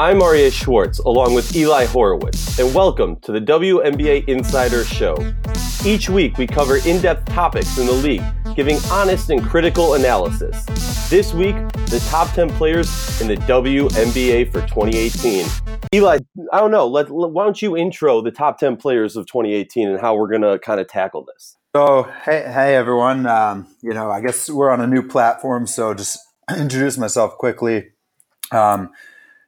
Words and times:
I'm 0.00 0.20
Aryeh 0.20 0.50
Schwartz, 0.50 0.98
along 1.00 1.34
with 1.34 1.54
Eli 1.54 1.84
Horowitz, 1.84 2.58
and 2.58 2.74
welcome 2.74 3.16
to 3.16 3.32
the 3.32 3.38
WNBA 3.38 4.26
Insider 4.28 4.82
Show. 4.82 5.14
Each 5.84 6.08
week, 6.08 6.38
we 6.38 6.46
cover 6.46 6.78
in 6.86 7.02
depth 7.02 7.26
topics 7.26 7.76
in 7.76 7.84
the 7.84 7.92
league, 7.92 8.24
giving 8.56 8.78
honest 8.90 9.28
and 9.28 9.42
critical 9.42 9.92
analysis. 9.92 10.64
This 11.10 11.34
week, 11.34 11.54
the 11.88 12.02
top 12.08 12.32
10 12.32 12.48
players 12.54 13.20
in 13.20 13.28
the 13.28 13.36
WNBA 13.36 14.50
for 14.50 14.62
2018. 14.62 15.44
Eli, 15.94 16.20
I 16.50 16.60
don't 16.60 16.70
know, 16.70 16.86
let, 16.86 17.10
let, 17.10 17.32
why 17.32 17.44
don't 17.44 17.60
you 17.60 17.76
intro 17.76 18.22
the 18.22 18.30
top 18.30 18.58
10 18.58 18.78
players 18.78 19.16
of 19.16 19.26
2018 19.26 19.86
and 19.86 20.00
how 20.00 20.14
we're 20.14 20.28
going 20.28 20.40
to 20.40 20.58
kind 20.60 20.80
of 20.80 20.88
tackle 20.88 21.26
this? 21.26 21.58
So, 21.76 22.04
hey, 22.24 22.50
hey 22.50 22.74
everyone. 22.74 23.26
Um, 23.26 23.66
you 23.82 23.92
know, 23.92 24.10
I 24.10 24.22
guess 24.22 24.48
we're 24.48 24.70
on 24.70 24.80
a 24.80 24.86
new 24.86 25.06
platform, 25.06 25.66
so 25.66 25.92
just 25.92 26.18
introduce 26.56 26.96
myself 26.96 27.36
quickly. 27.36 27.90
Um, 28.50 28.92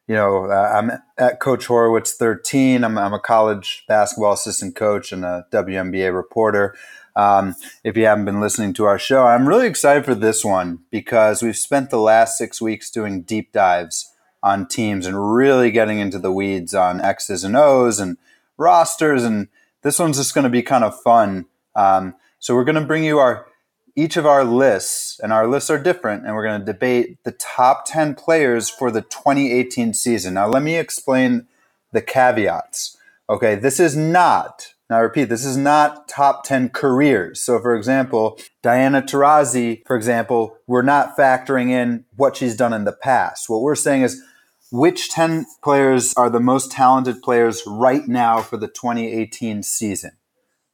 you 0.08 0.14
know, 0.14 0.46
uh, 0.46 0.72
I'm 0.74 0.90
at 1.16 1.40
Coach 1.40 1.66
Horowitz 1.66 2.14
13. 2.14 2.84
I'm, 2.84 2.98
I'm, 2.98 3.14
a 3.14 3.20
college 3.20 3.84
basketball 3.86 4.32
assistant 4.32 4.74
coach 4.74 5.12
and 5.12 5.24
a 5.24 5.46
WNBA 5.52 6.14
reporter. 6.14 6.74
Um, 7.14 7.54
if 7.84 7.96
you 7.96 8.06
haven't 8.06 8.24
been 8.24 8.40
listening 8.40 8.72
to 8.74 8.84
our 8.84 8.98
show, 8.98 9.26
I'm 9.26 9.46
really 9.46 9.66
excited 9.66 10.04
for 10.04 10.14
this 10.14 10.44
one 10.44 10.80
because 10.90 11.42
we've 11.42 11.56
spent 11.56 11.90
the 11.90 11.98
last 11.98 12.36
six 12.36 12.60
weeks 12.60 12.90
doing 12.90 13.22
deep 13.22 13.52
dives 13.52 14.10
on 14.42 14.66
teams 14.66 15.06
and 15.06 15.34
really 15.34 15.70
getting 15.70 16.00
into 16.00 16.18
the 16.18 16.32
weeds 16.32 16.74
on 16.74 17.00
X's 17.00 17.44
and 17.44 17.56
O's 17.56 18.00
and 18.00 18.16
rosters. 18.56 19.24
And 19.24 19.48
this 19.82 19.98
one's 19.98 20.16
just 20.16 20.34
going 20.34 20.44
to 20.44 20.50
be 20.50 20.62
kind 20.62 20.84
of 20.84 21.00
fun. 21.02 21.46
Um, 21.76 22.14
so 22.38 22.54
we're 22.54 22.64
going 22.64 22.80
to 22.80 22.86
bring 22.86 23.04
you 23.04 23.18
our 23.18 23.46
each 23.94 24.16
of 24.16 24.24
our 24.24 24.44
lists, 24.44 25.20
and 25.22 25.32
our 25.32 25.46
lists 25.46 25.70
are 25.70 25.82
different, 25.82 26.24
and 26.24 26.34
we're 26.34 26.46
going 26.46 26.60
to 26.60 26.64
debate 26.64 27.18
the 27.24 27.32
top 27.32 27.84
10 27.86 28.14
players 28.14 28.70
for 28.70 28.90
the 28.90 29.02
2018 29.02 29.92
season. 29.94 30.34
Now, 30.34 30.48
let 30.48 30.62
me 30.62 30.76
explain 30.76 31.46
the 31.92 32.00
caveats. 32.00 32.96
Okay, 33.28 33.54
this 33.54 33.78
is 33.78 33.96
not, 33.96 34.74
now 34.88 34.96
I 34.96 35.00
repeat, 35.00 35.28
this 35.28 35.44
is 35.44 35.56
not 35.56 36.08
top 36.08 36.44
10 36.44 36.70
careers. 36.70 37.40
So, 37.40 37.58
for 37.60 37.76
example, 37.76 38.38
Diana 38.62 39.02
Taurasi, 39.02 39.86
for 39.86 39.96
example, 39.96 40.56
we're 40.66 40.82
not 40.82 41.16
factoring 41.16 41.68
in 41.68 42.04
what 42.16 42.36
she's 42.36 42.56
done 42.56 42.72
in 42.72 42.84
the 42.84 42.92
past. 42.92 43.48
What 43.48 43.60
we're 43.60 43.74
saying 43.74 44.02
is, 44.02 44.22
which 44.70 45.10
10 45.10 45.44
players 45.62 46.14
are 46.14 46.30
the 46.30 46.40
most 46.40 46.72
talented 46.72 47.22
players 47.22 47.62
right 47.66 48.08
now 48.08 48.40
for 48.40 48.56
the 48.56 48.68
2018 48.68 49.62
season? 49.62 50.12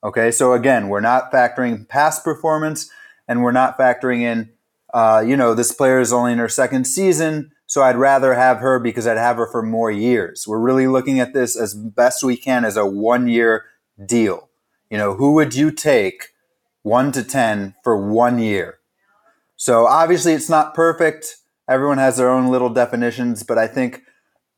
Okay, 0.04 0.30
so 0.30 0.52
again, 0.52 0.88
we're 0.88 1.00
not 1.00 1.32
factoring 1.32 1.88
past 1.88 2.22
performance 2.22 2.88
and 3.28 3.42
we're 3.42 3.52
not 3.52 3.78
factoring 3.78 4.22
in, 4.22 4.50
uh, 4.92 5.22
you 5.24 5.36
know, 5.36 5.54
this 5.54 5.72
player 5.72 6.00
is 6.00 6.12
only 6.12 6.32
in 6.32 6.38
her 6.38 6.48
second 6.48 6.86
season, 6.86 7.52
so 7.66 7.82
I'd 7.82 7.96
rather 7.96 8.34
have 8.34 8.58
her 8.58 8.78
because 8.78 9.06
I'd 9.06 9.18
have 9.18 9.36
her 9.36 9.46
for 9.46 9.62
more 9.62 9.90
years. 9.90 10.46
We're 10.48 10.58
really 10.58 10.86
looking 10.86 11.20
at 11.20 11.34
this 11.34 11.54
as 11.56 11.74
best 11.74 12.24
we 12.24 12.36
can 12.36 12.64
as 12.64 12.76
a 12.76 12.86
one 12.86 13.28
year 13.28 13.66
deal. 14.04 14.48
You 14.90 14.96
know, 14.96 15.14
who 15.14 15.34
would 15.34 15.54
you 15.54 15.70
take 15.70 16.28
one 16.82 17.12
to 17.12 17.22
10 17.22 17.74
for 17.84 17.96
one 18.10 18.38
year? 18.38 18.78
So 19.56 19.86
obviously 19.86 20.32
it's 20.32 20.48
not 20.48 20.72
perfect. 20.72 21.36
Everyone 21.68 21.98
has 21.98 22.16
their 22.16 22.30
own 22.30 22.48
little 22.48 22.70
definitions, 22.70 23.42
but 23.42 23.58
I 23.58 23.66
think 23.66 24.02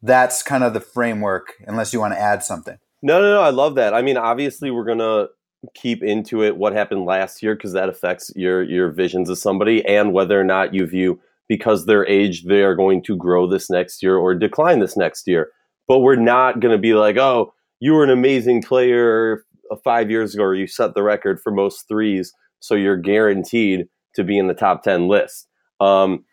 that's 0.03 0.43
kind 0.43 0.63
of 0.63 0.73
the 0.73 0.81
framework, 0.81 1.55
unless 1.67 1.93
you 1.93 1.99
want 1.99 2.15
to 2.15 2.21
add 2.21 2.45
something. 2.45 2.79
No, 3.03 3.21
no, 3.21 3.35
no. 3.35 3.41
I 3.41 3.51
love 3.51 3.75
that. 3.75 3.95
I 3.95 4.03
mean, 4.03 4.17
obviously, 4.17 4.71
we're 4.71 4.85
gonna 4.85 5.29
keep 5.75 6.03
into 6.03 6.43
it 6.43 6.57
what 6.57 6.73
happened 6.73 7.05
last 7.05 7.43
year 7.43 7.55
because 7.55 7.73
that 7.73 7.89
affects 7.89 8.33
your 8.35 8.63
your 8.63 8.91
visions 8.91 9.29
of 9.29 9.39
somebody 9.39 9.85
and 9.85 10.13
whether 10.13 10.41
or 10.41 10.45
not 10.45 10.73
you 10.73 10.87
view 10.87 11.21
because 11.49 11.85
their 11.85 12.07
age 12.07 12.45
they 12.45 12.63
are 12.63 12.75
going 12.75 13.03
to 13.03 13.17
grow 13.17 13.47
this 13.47 13.69
next 13.69 14.03
year 14.03 14.17
or 14.17 14.35
decline 14.35 14.79
this 14.79 14.97
next 14.97 15.27
year. 15.27 15.51
But 15.89 15.99
we're 15.99 16.17
not 16.17 16.61
going 16.61 16.73
to 16.73 16.81
be 16.81 16.95
like, 16.95 17.17
oh, 17.17 17.53
you 17.81 17.93
were 17.93 18.05
an 18.05 18.11
amazing 18.11 18.63
player 18.63 19.45
five 19.83 20.11
years 20.11 20.35
ago, 20.35 20.45
or 20.45 20.55
you 20.55 20.67
set 20.67 20.95
the 20.95 21.03
record 21.03 21.41
for 21.41 21.51
most 21.53 21.89
threes, 21.89 22.33
so 22.61 22.75
you're 22.75 22.97
guaranteed 22.97 23.87
to 24.15 24.25
be 24.25 24.39
in 24.39 24.47
the 24.47 24.55
top 24.55 24.83
ten 24.83 25.09
list. 25.09 25.49
Um, 25.81 26.25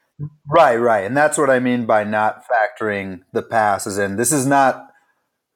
right, 0.48 0.78
right, 0.78 1.06
and 1.06 1.16
that's 1.16 1.38
what 1.38 1.50
I 1.50 1.60
mean 1.60 1.86
by 1.86 2.04
not 2.04 2.44
factoring 2.46 3.22
the 3.34 3.42
passes 3.42 3.98
in. 3.98 4.18
This 4.18 4.32
is 4.32 4.46
not 4.46 4.88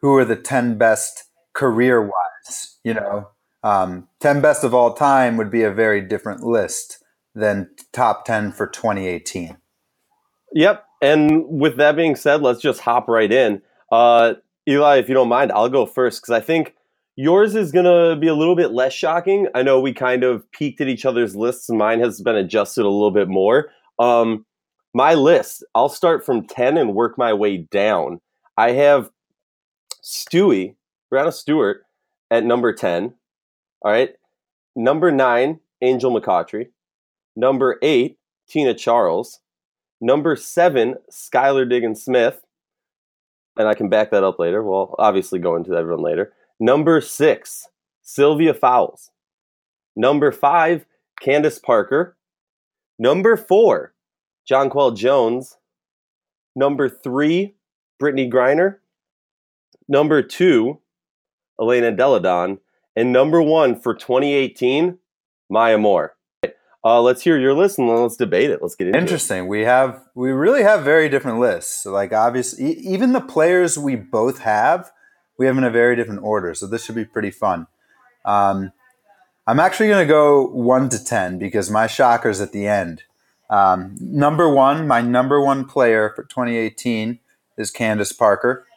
who 0.02 0.16
are 0.16 0.26
the 0.26 0.36
ten 0.36 0.78
best 0.78 1.26
career 1.54 2.02
wise. 2.02 2.78
You 2.84 2.96
know, 2.96 3.30
um, 3.64 4.08
10 4.20 4.42
best 4.42 4.64
of 4.64 4.74
all 4.74 4.94
time 4.94 5.38
would 5.38 5.52
be 5.52 5.64
a 5.64 5.72
very 5.72 6.02
different 6.02 6.44
list 6.44 7.04
than 7.36 7.70
top 7.94 8.26
10 8.26 8.52
for 8.52 8.68
2018. 8.68 9.58
Yep. 10.54 10.86
And 11.02 11.46
with 11.48 11.78
that 11.78 11.96
being 11.96 12.16
said, 12.16 12.42
let's 12.42 12.62
just 12.62 12.82
hop 12.82 13.08
right 13.08 13.32
in. 13.32 13.62
Uh, 13.92 14.36
Eli, 14.68 14.98
if 14.98 15.08
you 15.10 15.16
don't 15.16 15.30
mind, 15.30 15.52
I'll 15.52 15.70
go 15.70 15.86
first 15.86 16.22
because 16.22 16.34
I 16.34 16.40
think 16.40 16.76
yours 17.16 17.56
is 17.56 17.72
going 17.72 17.86
to 17.86 18.20
be 18.20 18.28
a 18.28 18.36
little 18.36 18.56
bit 18.56 18.72
less 18.72 18.94
shocking. 18.94 19.48
I 19.56 19.64
know 19.64 19.80
we 19.80 19.94
kind 19.94 20.24
of 20.24 20.50
peeked 20.52 20.82
at 20.82 20.88
each 20.88 21.06
other's 21.06 21.36
lists. 21.36 21.70
And 21.70 21.78
mine 21.78 22.00
has 22.00 22.22
been 22.22 22.36
adjusted 22.36 22.86
a 22.86 22.90
little 22.90 23.12
bit 23.12 23.28
more. 23.28 23.70
Um, 23.98 24.46
my 24.94 25.14
list, 25.14 25.64
I'll 25.74 25.90
start 25.90 26.26
from 26.26 26.46
10 26.46 26.78
and 26.78 26.94
work 26.94 27.18
my 27.18 27.34
way 27.34 27.58
down. 27.58 28.20
I 28.58 28.72
have 28.72 29.10
Stewie, 30.04 30.76
Breanna 31.12 31.34
Stewart, 31.34 31.84
at 32.30 32.44
number 32.44 32.74
10. 32.74 33.14
All 33.82 33.92
right. 33.92 34.12
Number 34.76 35.12
nine, 35.12 35.60
Angel 35.82 36.12
McCoughtry. 36.12 36.68
Number 37.36 37.78
eight, 37.82 38.18
Tina 38.48 38.74
Charles. 38.74 39.40
Number 40.00 40.36
seven, 40.36 40.96
Skylar 41.12 41.70
Diggins 41.70 42.04
Smith. 42.04 42.42
And 43.58 43.68
I 43.68 43.74
can 43.74 43.90
back 43.90 44.12
that 44.12 44.24
up 44.24 44.40
later. 44.40 44.64
Well, 44.64 44.96
obviously 44.98 45.40
go 45.40 45.56
into 45.56 45.76
everyone 45.76 46.04
later. 46.04 46.34
Number 46.60 47.02
six, 47.02 47.68
Sylvia 48.02 48.54
Fowles. 48.54 49.12
Number 49.96 50.32
five, 50.32 50.86
Candace 51.22 51.60
Parker. 51.60 52.18
Number 52.98 53.36
four, 53.36 53.94
Jonquel 54.50 54.96
Jones. 54.96 55.58
Number 56.56 56.88
three, 56.88 57.56
Brittney 58.02 58.32
Griner. 58.32 58.78
Number 59.88 60.22
two, 60.22 60.80
Elena 61.60 61.92
Delle 61.92 62.20
Donne. 62.20 62.60
And 63.02 63.12
number 63.12 63.42
one 63.42 63.80
for 63.80 63.96
2018, 63.96 65.00
Maya 65.50 65.80
Moore. 65.80 66.16
Uh, 66.86 67.02
let's 67.02 67.24
hear 67.24 67.40
your 67.40 67.56
list 67.56 67.80
and 67.80 67.90
let's 67.90 68.16
debate 68.16 68.52
it. 68.52 68.62
Let's 68.62 68.76
get 68.76 68.86
into 68.86 69.00
Interesting. 69.00 69.46
It. 69.46 69.48
We 69.48 69.62
have 69.62 70.04
we 70.14 70.30
really 70.30 70.62
have 70.62 70.84
very 70.84 71.10
different 71.10 71.40
lists. 71.40 71.82
So 71.82 71.92
like 71.92 72.14
obviously, 72.14 72.74
even 72.74 73.14
the 73.14 73.20
players 73.20 73.76
we 73.76 73.96
both 73.96 74.42
have, 74.42 74.92
we 75.40 75.48
have 75.48 75.58
in 75.58 75.64
a 75.64 75.72
very 75.72 75.96
different 75.96 76.22
order. 76.22 76.54
So 76.54 76.68
this 76.68 76.86
should 76.86 76.94
be 76.94 77.04
pretty 77.04 77.32
fun. 77.32 77.66
Um, 78.24 78.72
I'm 79.48 79.60
actually 79.60 79.88
going 79.88 80.08
to 80.08 80.14
go 80.14 80.46
one 80.46 80.88
to 80.90 81.04
ten 81.04 81.40
because 81.40 81.72
my 81.72 81.88
shocker's 81.88 82.40
at 82.40 82.52
the 82.52 82.68
end. 82.68 83.02
Um, 83.50 83.98
number 84.00 84.48
one, 84.48 84.88
my 84.88 85.02
number 85.02 85.42
one 85.42 85.66
player 85.66 86.14
for 86.16 86.24
2018 86.26 87.18
is 87.58 87.72
Candace 87.72 88.14
Parker. 88.14 88.68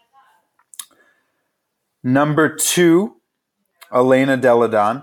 Number 2.02 2.48
two 2.48 3.16
Elena 3.92 4.36
Delle 4.36 4.68
Donne. 4.68 5.02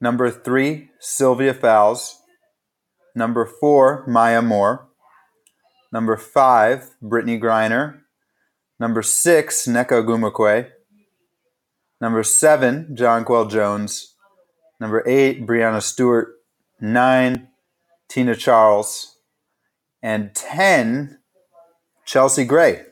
Number 0.00 0.30
three, 0.30 0.90
Sylvia 0.98 1.52
Fowles. 1.52 2.16
Number 3.14 3.44
four, 3.44 4.04
Maya 4.06 4.40
Moore. 4.40 4.88
Number 5.92 6.16
five, 6.16 6.94
Brittney 7.02 7.40
Griner. 7.40 8.00
Number 8.78 9.02
six, 9.02 9.66
Nneka 9.66 10.02
Ogwumike. 10.02 10.70
Number 12.00 12.22
seven, 12.22 12.96
Jonquel 12.98 13.50
Jones. 13.50 14.14
Number 14.80 15.02
eight, 15.06 15.46
Breanna 15.46 15.82
Stewart. 15.82 16.28
Nine, 16.80 17.48
Tina 18.08 18.34
Charles. 18.34 19.18
And 20.02 20.34
ten, 20.34 21.18
Chelsea 22.06 22.44
Gray. 22.44 22.82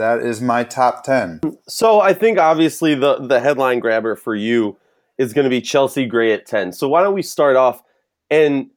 That 0.00 0.22
is 0.22 0.40
my 0.40 0.64
top 0.64 1.04
10. 1.04 1.40
So 1.68 2.00
I 2.00 2.14
think 2.14 2.38
obviously 2.38 2.94
the, 2.94 3.18
the 3.18 3.38
headline 3.38 3.80
grabber 3.80 4.16
for 4.16 4.34
you 4.34 4.78
is 5.18 5.34
going 5.34 5.44
to 5.44 5.50
be 5.50 5.60
Chelsea 5.60 6.06
Gray 6.06 6.32
at 6.32 6.46
10. 6.46 6.72
So 6.72 6.88
why 6.88 7.02
don't 7.02 7.12
we 7.12 7.20
start 7.20 7.54
off 7.54 7.82
and 8.30 8.70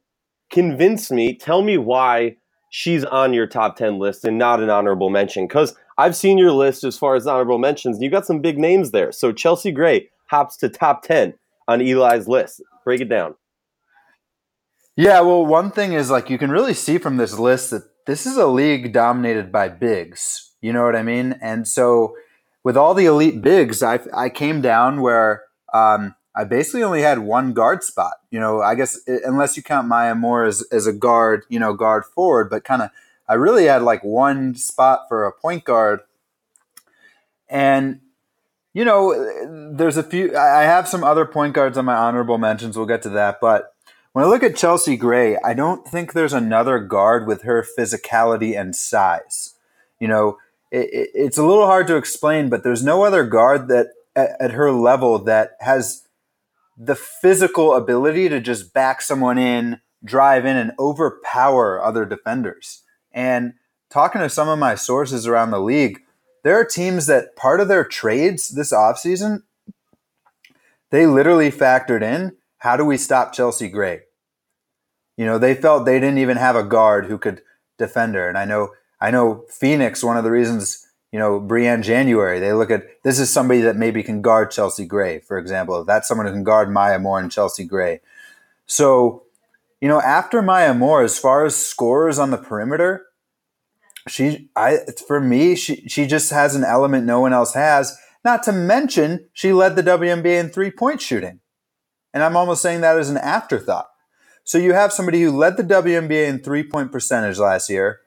convince 0.50 1.10
me, 1.10 1.34
tell 1.34 1.62
me 1.62 1.78
why 1.78 2.36
she's 2.68 3.06
on 3.06 3.32
your 3.32 3.46
top 3.46 3.76
10 3.76 3.98
list 3.98 4.26
and 4.26 4.36
not 4.36 4.62
an 4.62 4.68
honorable 4.68 5.08
mention. 5.08 5.46
Because 5.46 5.74
I've 5.96 6.14
seen 6.14 6.36
your 6.36 6.52
list 6.52 6.84
as 6.84 6.98
far 6.98 7.14
as 7.14 7.26
honorable 7.26 7.56
mentions, 7.56 7.96
and 7.96 8.04
you 8.04 8.10
got 8.10 8.26
some 8.26 8.42
big 8.42 8.58
names 8.58 8.90
there. 8.90 9.10
So 9.10 9.32
Chelsea 9.32 9.72
Gray 9.72 10.10
hops 10.26 10.58
to 10.58 10.68
top 10.68 11.04
10 11.04 11.32
on 11.68 11.80
Eli's 11.80 12.28
list. 12.28 12.62
Break 12.84 13.00
it 13.00 13.08
down. 13.08 13.34
Yeah, 14.94 15.20
well, 15.22 15.46
one 15.46 15.70
thing 15.70 15.94
is 15.94 16.10
like 16.10 16.28
you 16.28 16.36
can 16.36 16.50
really 16.50 16.74
see 16.74 16.98
from 16.98 17.16
this 17.16 17.38
list 17.38 17.70
that 17.70 17.84
this 18.06 18.26
is 18.26 18.36
a 18.36 18.46
league 18.46 18.92
dominated 18.92 19.50
by 19.50 19.70
bigs. 19.70 20.50
You 20.64 20.72
know 20.72 20.84
what 20.84 20.96
I 20.96 21.02
mean? 21.02 21.38
And 21.42 21.68
so 21.68 22.16
with 22.62 22.74
all 22.74 22.94
the 22.94 23.04
elite 23.04 23.42
bigs, 23.42 23.82
I, 23.82 24.00
I 24.16 24.30
came 24.30 24.62
down 24.62 25.02
where 25.02 25.42
um, 25.74 26.14
I 26.34 26.44
basically 26.44 26.82
only 26.82 27.02
had 27.02 27.18
one 27.18 27.52
guard 27.52 27.84
spot. 27.84 28.14
You 28.30 28.40
know, 28.40 28.62
I 28.62 28.74
guess 28.74 28.98
unless 29.06 29.58
you 29.58 29.62
count 29.62 29.88
Maya 29.88 30.14
Moore 30.14 30.44
as, 30.44 30.62
as 30.72 30.86
a 30.86 30.92
guard, 30.94 31.44
you 31.50 31.58
know, 31.58 31.74
guard 31.74 32.06
forward, 32.06 32.48
but 32.48 32.64
kind 32.64 32.80
of 32.80 32.88
I 33.28 33.34
really 33.34 33.66
had 33.66 33.82
like 33.82 34.02
one 34.02 34.54
spot 34.54 35.00
for 35.06 35.26
a 35.26 35.32
point 35.32 35.64
guard. 35.64 36.00
And, 37.50 38.00
you 38.72 38.86
know, 38.86 39.12
there's 39.76 39.98
a 39.98 40.02
few, 40.02 40.34
I 40.34 40.62
have 40.62 40.88
some 40.88 41.04
other 41.04 41.26
point 41.26 41.52
guards 41.52 41.76
on 41.76 41.84
my 41.84 41.94
honorable 41.94 42.38
mentions. 42.38 42.74
We'll 42.74 42.86
get 42.86 43.02
to 43.02 43.10
that. 43.10 43.38
But 43.38 43.74
when 44.12 44.24
I 44.24 44.28
look 44.28 44.42
at 44.42 44.56
Chelsea 44.56 44.96
Gray, 44.96 45.36
I 45.44 45.52
don't 45.52 45.86
think 45.86 46.14
there's 46.14 46.32
another 46.32 46.78
guard 46.78 47.26
with 47.26 47.42
her 47.42 47.66
physicality 47.78 48.58
and 48.58 48.74
size. 48.74 49.50
You 50.00 50.08
know, 50.08 50.38
it, 50.74 51.10
it's 51.14 51.38
a 51.38 51.46
little 51.46 51.66
hard 51.66 51.86
to 51.88 51.96
explain, 51.96 52.48
but 52.48 52.64
there's 52.64 52.84
no 52.84 53.04
other 53.04 53.24
guard 53.24 53.68
that 53.68 53.88
at, 54.16 54.30
at 54.40 54.50
her 54.52 54.72
level 54.72 55.18
that 55.20 55.52
has 55.60 56.06
the 56.76 56.96
physical 56.96 57.74
ability 57.74 58.28
to 58.28 58.40
just 58.40 58.74
back 58.74 59.00
someone 59.00 59.38
in, 59.38 59.80
drive 60.04 60.44
in, 60.44 60.56
and 60.56 60.72
overpower 60.78 61.82
other 61.82 62.04
defenders. 62.04 62.82
And 63.12 63.54
talking 63.90 64.20
to 64.20 64.28
some 64.28 64.48
of 64.48 64.58
my 64.58 64.74
sources 64.74 65.26
around 65.26 65.50
the 65.50 65.60
league, 65.60 66.00
there 66.42 66.58
are 66.58 66.64
teams 66.64 67.06
that 67.06 67.36
part 67.36 67.60
of 67.60 67.68
their 67.68 67.84
trades 67.84 68.48
this 68.48 68.72
offseason, 68.72 69.42
they 70.90 71.06
literally 71.06 71.50
factored 71.50 72.02
in 72.02 72.36
how 72.58 72.76
do 72.76 72.84
we 72.84 72.96
stop 72.96 73.32
Chelsea 73.32 73.68
Gray? 73.68 74.00
You 75.16 75.26
know, 75.26 75.38
they 75.38 75.54
felt 75.54 75.84
they 75.84 76.00
didn't 76.00 76.18
even 76.18 76.38
have 76.38 76.56
a 76.56 76.64
guard 76.64 77.06
who 77.06 77.18
could 77.18 77.42
defend 77.78 78.14
her. 78.14 78.28
And 78.28 78.36
I 78.38 78.44
know 78.44 78.70
I 79.04 79.10
know 79.10 79.44
Phoenix, 79.50 80.02
one 80.02 80.16
of 80.16 80.24
the 80.24 80.30
reasons, 80.30 80.86
you 81.12 81.18
know, 81.18 81.38
Briann 81.38 81.82
January, 81.82 82.40
they 82.40 82.54
look 82.54 82.70
at 82.70 83.02
this 83.02 83.18
is 83.18 83.30
somebody 83.30 83.60
that 83.60 83.76
maybe 83.76 84.02
can 84.02 84.22
guard 84.22 84.50
Chelsea 84.50 84.86
Gray, 84.86 85.18
for 85.18 85.36
example. 85.36 85.84
That's 85.84 86.08
someone 86.08 86.26
who 86.26 86.32
can 86.32 86.42
guard 86.42 86.70
Maya 86.70 86.98
Moore 86.98 87.20
and 87.20 87.30
Chelsea 87.30 87.64
Gray. 87.64 88.00
So, 88.64 89.24
you 89.82 89.88
know, 89.88 90.00
after 90.00 90.40
Maya 90.40 90.72
Moore, 90.72 91.02
as 91.02 91.18
far 91.18 91.44
as 91.44 91.54
scorers 91.54 92.18
on 92.18 92.30
the 92.30 92.38
perimeter, 92.38 93.04
she 94.08 94.48
I 94.56 94.78
for 95.06 95.20
me, 95.20 95.54
she 95.54 95.86
she 95.86 96.06
just 96.06 96.30
has 96.30 96.54
an 96.54 96.64
element 96.64 97.04
no 97.04 97.20
one 97.20 97.34
else 97.34 97.52
has. 97.52 97.94
Not 98.24 98.42
to 98.44 98.52
mention, 98.52 99.28
she 99.34 99.52
led 99.52 99.76
the 99.76 99.82
WNBA 99.82 100.40
in 100.40 100.48
three 100.48 100.70
point 100.70 101.02
shooting. 101.02 101.40
And 102.14 102.22
I'm 102.22 102.38
almost 102.38 102.62
saying 102.62 102.80
that 102.80 102.98
as 102.98 103.10
an 103.10 103.18
afterthought. 103.18 103.88
So 104.44 104.56
you 104.56 104.72
have 104.72 104.94
somebody 104.94 105.20
who 105.20 105.36
led 105.36 105.58
the 105.58 105.62
WNBA 105.62 106.26
in 106.26 106.38
three 106.38 106.62
point 106.62 106.90
percentage 106.90 107.38
last 107.38 107.68
year, 107.68 108.00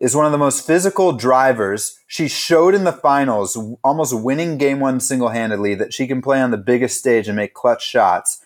is 0.00 0.14
one 0.14 0.26
of 0.26 0.32
the 0.32 0.38
most 0.38 0.66
physical 0.66 1.12
drivers. 1.12 1.98
She 2.06 2.28
showed 2.28 2.74
in 2.74 2.84
the 2.84 2.92
finals, 2.92 3.58
almost 3.82 4.20
winning 4.20 4.58
game 4.58 4.80
one 4.80 5.00
single 5.00 5.30
handedly, 5.30 5.74
that 5.74 5.92
she 5.92 6.06
can 6.06 6.22
play 6.22 6.40
on 6.40 6.50
the 6.50 6.56
biggest 6.56 6.98
stage 6.98 7.28
and 7.28 7.36
make 7.36 7.54
clutch 7.54 7.84
shots. 7.84 8.40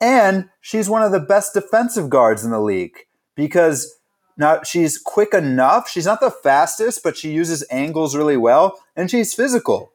And 0.00 0.50
she's 0.60 0.88
one 0.88 1.02
of 1.02 1.12
the 1.12 1.20
best 1.20 1.54
defensive 1.54 2.10
guards 2.10 2.44
in 2.44 2.50
the 2.50 2.60
league 2.60 2.96
because 3.34 3.98
now 4.36 4.62
she's 4.62 4.98
quick 4.98 5.32
enough. 5.32 5.88
She's 5.88 6.06
not 6.06 6.20
the 6.20 6.30
fastest, 6.30 7.02
but 7.02 7.16
she 7.16 7.32
uses 7.32 7.64
angles 7.70 8.16
really 8.16 8.36
well 8.36 8.80
and 8.96 9.10
she's 9.10 9.34
physical. 9.34 9.92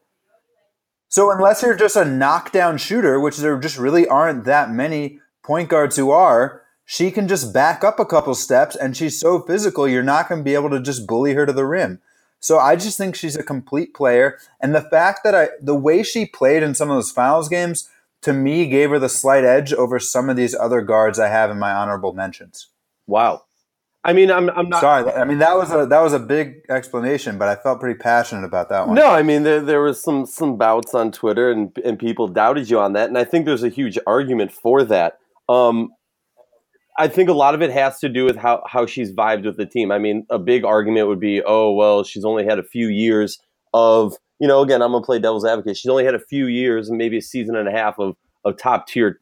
So 1.10 1.32
unless 1.32 1.62
you're 1.62 1.76
just 1.76 1.96
a 1.96 2.06
knockdown 2.06 2.78
shooter, 2.78 3.20
which 3.20 3.38
there 3.38 3.58
just 3.58 3.78
really 3.78 4.08
aren't 4.08 4.46
that 4.46 4.72
many 4.72 5.20
point 5.44 5.70
guards 5.70 5.96
who 5.96 6.12
are, 6.12 6.64
she 6.92 7.12
can 7.12 7.28
just 7.28 7.54
back 7.54 7.84
up 7.84 8.00
a 8.00 8.06
couple 8.06 8.34
steps 8.34 8.76
and 8.76 8.98
she's 8.98 9.20
so 9.20 9.42
physical, 9.42 9.88
you're 9.88 10.02
not 10.02 10.28
going 10.28 10.40
to 10.40 10.44
be 10.44 10.56
able 10.56 10.72
to 10.72 10.82
just 10.82 11.06
bully 11.06 11.36
her 11.36 11.46
to 11.46 11.54
the 11.54 11.64
rim. 11.64 12.02
So 12.40 12.58
I 12.58 12.76
just 12.76 12.98
think 12.98 13.16
she's 13.16 13.36
a 13.36 13.44
complete 13.44 13.94
player. 13.94 14.40
And 14.60 14.74
the 14.74 14.82
fact 14.82 15.20
that 15.24 15.36
I, 15.36 15.50
the 15.62 15.76
way 15.76 16.02
she 16.02 16.26
played 16.26 16.64
in 16.64 16.74
some 16.74 16.90
of 16.90 16.98
those 16.98 17.12
finals 17.12 17.48
games, 17.48 17.88
to 18.24 18.34
me, 18.34 18.66
gave 18.66 18.90
her 18.90 18.98
the 18.98 19.08
slight 19.08 19.44
edge 19.44 19.72
over 19.72 20.00
some 20.00 20.32
of 20.32 20.36
these 20.36 20.56
other 20.56 20.82
guards 20.82 21.20
I 21.20 21.28
have 21.28 21.52
in 21.52 21.60
my 21.60 21.72
honorable 21.72 22.14
mentions. 22.14 22.70
Wow. 23.06 23.44
I 24.04 24.14
mean, 24.14 24.32
I'm, 24.32 24.50
I'm 24.50 24.68
not 24.68 24.82
sorry. 24.82 25.12
I 25.12 25.26
mean, 25.26 25.38
that 25.38 25.56
was 25.56 25.72
a 25.72 25.86
that 25.86 26.02
was 26.02 26.14
a 26.14 26.20
big 26.20 26.62
explanation, 26.72 27.38
but 27.38 27.50
I 27.50 27.56
felt 27.62 27.82
pretty 27.82 28.00
passionate 28.00 28.46
about 28.46 28.70
that 28.70 28.88
one. 28.88 28.96
No, 28.96 29.12
I 29.12 29.22
mean, 29.22 29.44
there 29.44 29.62
there 29.62 29.82
was 29.82 30.02
some 30.02 30.26
some 30.26 30.58
bouts 30.58 30.96
on 30.96 31.12
Twitter, 31.12 31.52
and 31.52 31.72
and 31.86 32.00
people 32.00 32.28
doubted 32.28 32.68
you 32.68 32.80
on 32.80 32.94
that, 32.94 33.10
and 33.10 33.18
I 33.18 33.26
think 33.26 33.46
there's 33.46 33.62
a 33.62 33.70
huge 33.70 34.00
argument 34.08 34.52
for 34.52 34.84
that. 34.86 35.20
Um, 35.50 35.90
I 37.00 37.08
think 37.08 37.30
a 37.30 37.34
lot 37.34 37.56
of 37.56 37.62
it 37.62 37.72
has 37.72 37.98
to 38.00 38.10
do 38.10 38.26
with 38.26 38.36
how, 38.36 38.62
how 38.68 38.86
she's 38.86 39.14
vibed 39.14 39.46
with 39.46 39.56
the 39.56 39.66
team. 39.66 39.90
I 39.90 39.98
mean, 39.98 40.26
a 40.30 40.38
big 40.38 40.66
argument 40.66 41.08
would 41.08 41.20
be, 41.20 41.42
oh, 41.42 41.72
well, 41.72 42.04
she's 42.04 42.26
only 42.26 42.44
had 42.44 42.60
a 42.60 42.64
few 42.64 42.90
years 42.90 43.40
of, 43.74 44.16
you 44.38 44.50
know, 44.50 44.62
again, 44.62 44.82
I'm 44.82 44.92
going 44.92 45.02
to 45.02 45.06
play 45.06 45.18
devil's 45.18 45.46
advocate. 45.46 45.78
She's 45.78 45.90
only 45.90 46.04
had 46.04 46.14
a 46.14 46.20
few 46.20 46.48
years 46.48 46.90
and 46.90 46.98
maybe 46.98 47.18
a 47.18 47.22
season 47.22 47.56
and 47.56 47.70
a 47.70 47.72
half 47.72 47.98
of, 48.00 48.18
of 48.44 48.58
top 48.58 48.88
tier 48.88 49.18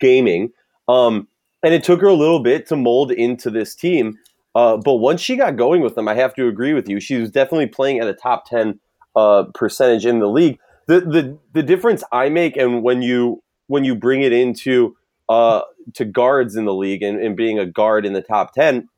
gaming. 0.00 0.52
Um, 0.88 1.28
and 1.62 1.74
it 1.74 1.84
took 1.84 2.00
her 2.00 2.06
a 2.06 2.14
little 2.14 2.42
bit 2.42 2.66
to 2.68 2.76
mold 2.76 3.12
into 3.12 3.50
this 3.50 3.74
team. 3.74 4.16
Uh, 4.54 4.78
but 4.78 4.94
once 4.94 5.20
she 5.20 5.36
got 5.36 5.58
going 5.58 5.82
with 5.82 5.96
them, 5.96 6.08
I 6.08 6.14
have 6.14 6.34
to 6.36 6.48
agree 6.48 6.72
with 6.72 6.88
you. 6.88 7.00
She 7.00 7.16
was 7.16 7.30
definitely 7.30 7.66
playing 7.66 7.98
at 7.98 8.08
a 8.08 8.14
top 8.14 8.46
10 8.48 8.80
uh, 9.14 9.44
percentage 9.54 10.06
in 10.06 10.20
the 10.20 10.26
league. 10.26 10.58
The, 10.86 11.00
the, 11.02 11.38
the 11.52 11.62
difference 11.62 12.02
I 12.10 12.30
make 12.30 12.56
and 12.56 12.82
when 12.82 13.02
you, 13.02 13.42
when 13.66 13.84
you 13.84 13.94
bring 13.94 14.22
it 14.22 14.32
into 14.32 14.96
uh, 15.30 15.62
to 15.94 16.04
guards 16.04 16.56
in 16.56 16.64
the 16.64 16.74
league 16.74 17.04
and, 17.04 17.20
and, 17.20 17.36
being 17.36 17.56
a 17.56 17.64
guard 17.64 18.04
in 18.04 18.14
the 18.14 18.20
top 18.20 18.52
10, 18.52 18.88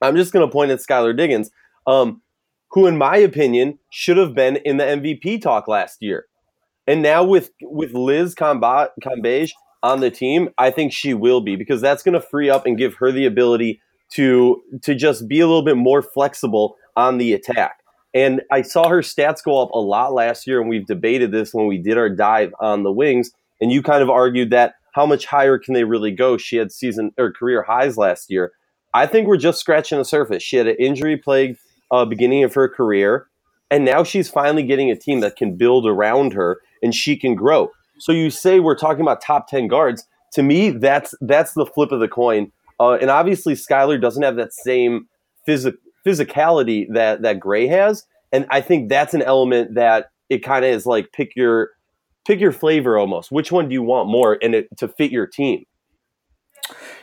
I'm 0.00 0.16
just 0.16 0.32
going 0.32 0.46
to 0.46 0.50
point 0.50 0.70
at 0.70 0.78
Skylar 0.78 1.14
Diggins, 1.14 1.50
um, 1.86 2.22
who, 2.70 2.86
in 2.86 2.96
my 2.96 3.18
opinion, 3.18 3.78
should 3.90 4.16
have 4.16 4.34
been 4.34 4.56
in 4.56 4.78
the 4.78 4.84
MVP 4.84 5.42
talk 5.42 5.68
last 5.68 5.98
year. 6.00 6.24
And 6.86 7.02
now 7.02 7.24
with 7.24 7.50
with 7.60 7.92
Liz 7.92 8.34
Cambage 8.34 9.50
on 9.82 10.00
the 10.00 10.10
team, 10.10 10.48
I 10.56 10.70
think 10.70 10.92
she 10.92 11.12
will 11.12 11.42
be 11.42 11.56
because 11.56 11.82
that's 11.82 12.02
going 12.02 12.14
to 12.14 12.20
free 12.20 12.48
up 12.48 12.64
and 12.64 12.78
give 12.78 12.94
her 12.94 13.12
the 13.12 13.26
ability 13.26 13.82
to 14.12 14.62
to 14.82 14.94
just 14.94 15.28
be 15.28 15.40
a 15.40 15.46
little 15.46 15.64
bit 15.64 15.76
more 15.76 16.00
flexible 16.00 16.76
on 16.96 17.18
the 17.18 17.34
attack. 17.34 17.80
And 18.14 18.40
I 18.50 18.62
saw 18.62 18.88
her 18.88 19.00
stats 19.00 19.44
go 19.44 19.60
up 19.60 19.70
a 19.72 19.78
lot 19.78 20.14
last 20.14 20.46
year, 20.46 20.58
and 20.58 20.70
we've 20.70 20.86
debated 20.86 21.32
this 21.32 21.52
when 21.52 21.66
we 21.66 21.76
did 21.76 21.98
our 21.98 22.08
dive 22.08 22.54
on 22.60 22.82
the 22.82 22.92
wings. 22.92 23.30
And 23.60 23.70
you 23.70 23.82
kind 23.82 24.02
of 24.02 24.08
argued 24.08 24.50
that 24.50 24.74
how 24.96 25.04
much 25.04 25.26
higher 25.26 25.58
can 25.58 25.74
they 25.74 25.84
really 25.84 26.10
go? 26.10 26.38
She 26.38 26.56
had 26.56 26.72
season 26.72 27.12
or 27.18 27.30
career 27.30 27.62
highs 27.62 27.98
last 27.98 28.30
year. 28.30 28.52
I 28.94 29.06
think 29.06 29.28
we're 29.28 29.36
just 29.36 29.60
scratching 29.60 29.98
the 29.98 30.06
surface. 30.06 30.42
She 30.42 30.56
had 30.56 30.66
an 30.66 30.76
injury 30.78 31.18
plagued 31.18 31.58
uh, 31.90 32.06
beginning 32.06 32.44
of 32.44 32.54
her 32.54 32.66
career, 32.66 33.26
and 33.70 33.84
now 33.84 34.02
she's 34.04 34.30
finally 34.30 34.62
getting 34.62 34.90
a 34.90 34.96
team 34.96 35.20
that 35.20 35.36
can 35.36 35.54
build 35.54 35.86
around 35.86 36.32
her 36.32 36.62
and 36.82 36.94
she 36.94 37.14
can 37.14 37.34
grow. 37.34 37.70
So 37.98 38.10
you 38.10 38.30
say 38.30 38.58
we're 38.58 38.74
talking 38.74 39.02
about 39.02 39.20
top 39.20 39.48
ten 39.48 39.68
guards. 39.68 40.06
To 40.32 40.42
me, 40.42 40.70
that's 40.70 41.14
that's 41.20 41.52
the 41.52 41.66
flip 41.66 41.92
of 41.92 42.00
the 42.00 42.08
coin. 42.08 42.50
Uh, 42.80 42.92
and 42.92 43.10
obviously, 43.10 43.52
Skylar 43.52 44.00
doesn't 44.00 44.22
have 44.22 44.36
that 44.36 44.54
same 44.54 45.08
phys- 45.46 45.76
physicality 46.06 46.86
that 46.94 47.20
that 47.20 47.38
Gray 47.38 47.66
has, 47.66 48.04
and 48.32 48.46
I 48.48 48.62
think 48.62 48.88
that's 48.88 49.12
an 49.12 49.22
element 49.22 49.74
that 49.74 50.06
it 50.30 50.38
kind 50.38 50.64
of 50.64 50.70
is 50.70 50.86
like 50.86 51.12
pick 51.12 51.36
your 51.36 51.70
pick 52.26 52.40
your 52.40 52.52
flavor 52.52 52.98
almost. 52.98 53.30
Which 53.30 53.52
one 53.52 53.68
do 53.68 53.72
you 53.72 53.82
want 53.82 54.08
more 54.08 54.38
and 54.42 54.54
it 54.54 54.68
to 54.78 54.88
fit 54.88 55.10
your 55.10 55.26
team? 55.26 55.64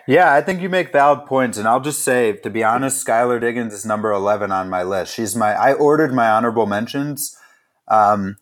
Yeah, 0.05 0.33
I 0.33 0.41
think 0.41 0.61
you 0.61 0.67
make 0.67 0.91
valid 0.91 1.25
points, 1.25 1.57
and 1.57 1.65
I'll 1.65 1.79
just 1.79 2.03
say, 2.03 2.33
to 2.33 2.49
be 2.49 2.63
honest, 2.63 3.05
Skylar 3.05 3.39
Diggins 3.39 3.73
is 3.73 3.85
number 3.85 4.11
eleven 4.11 4.51
on 4.51 4.69
my 4.69 4.83
list. 4.83 5.13
She's 5.15 5.35
my. 5.35 5.53
I 5.53 5.73
ordered 5.73 6.13
my 6.13 6.29
honorable 6.29 6.65
mentions. 6.65 7.37
Um, 7.87 8.35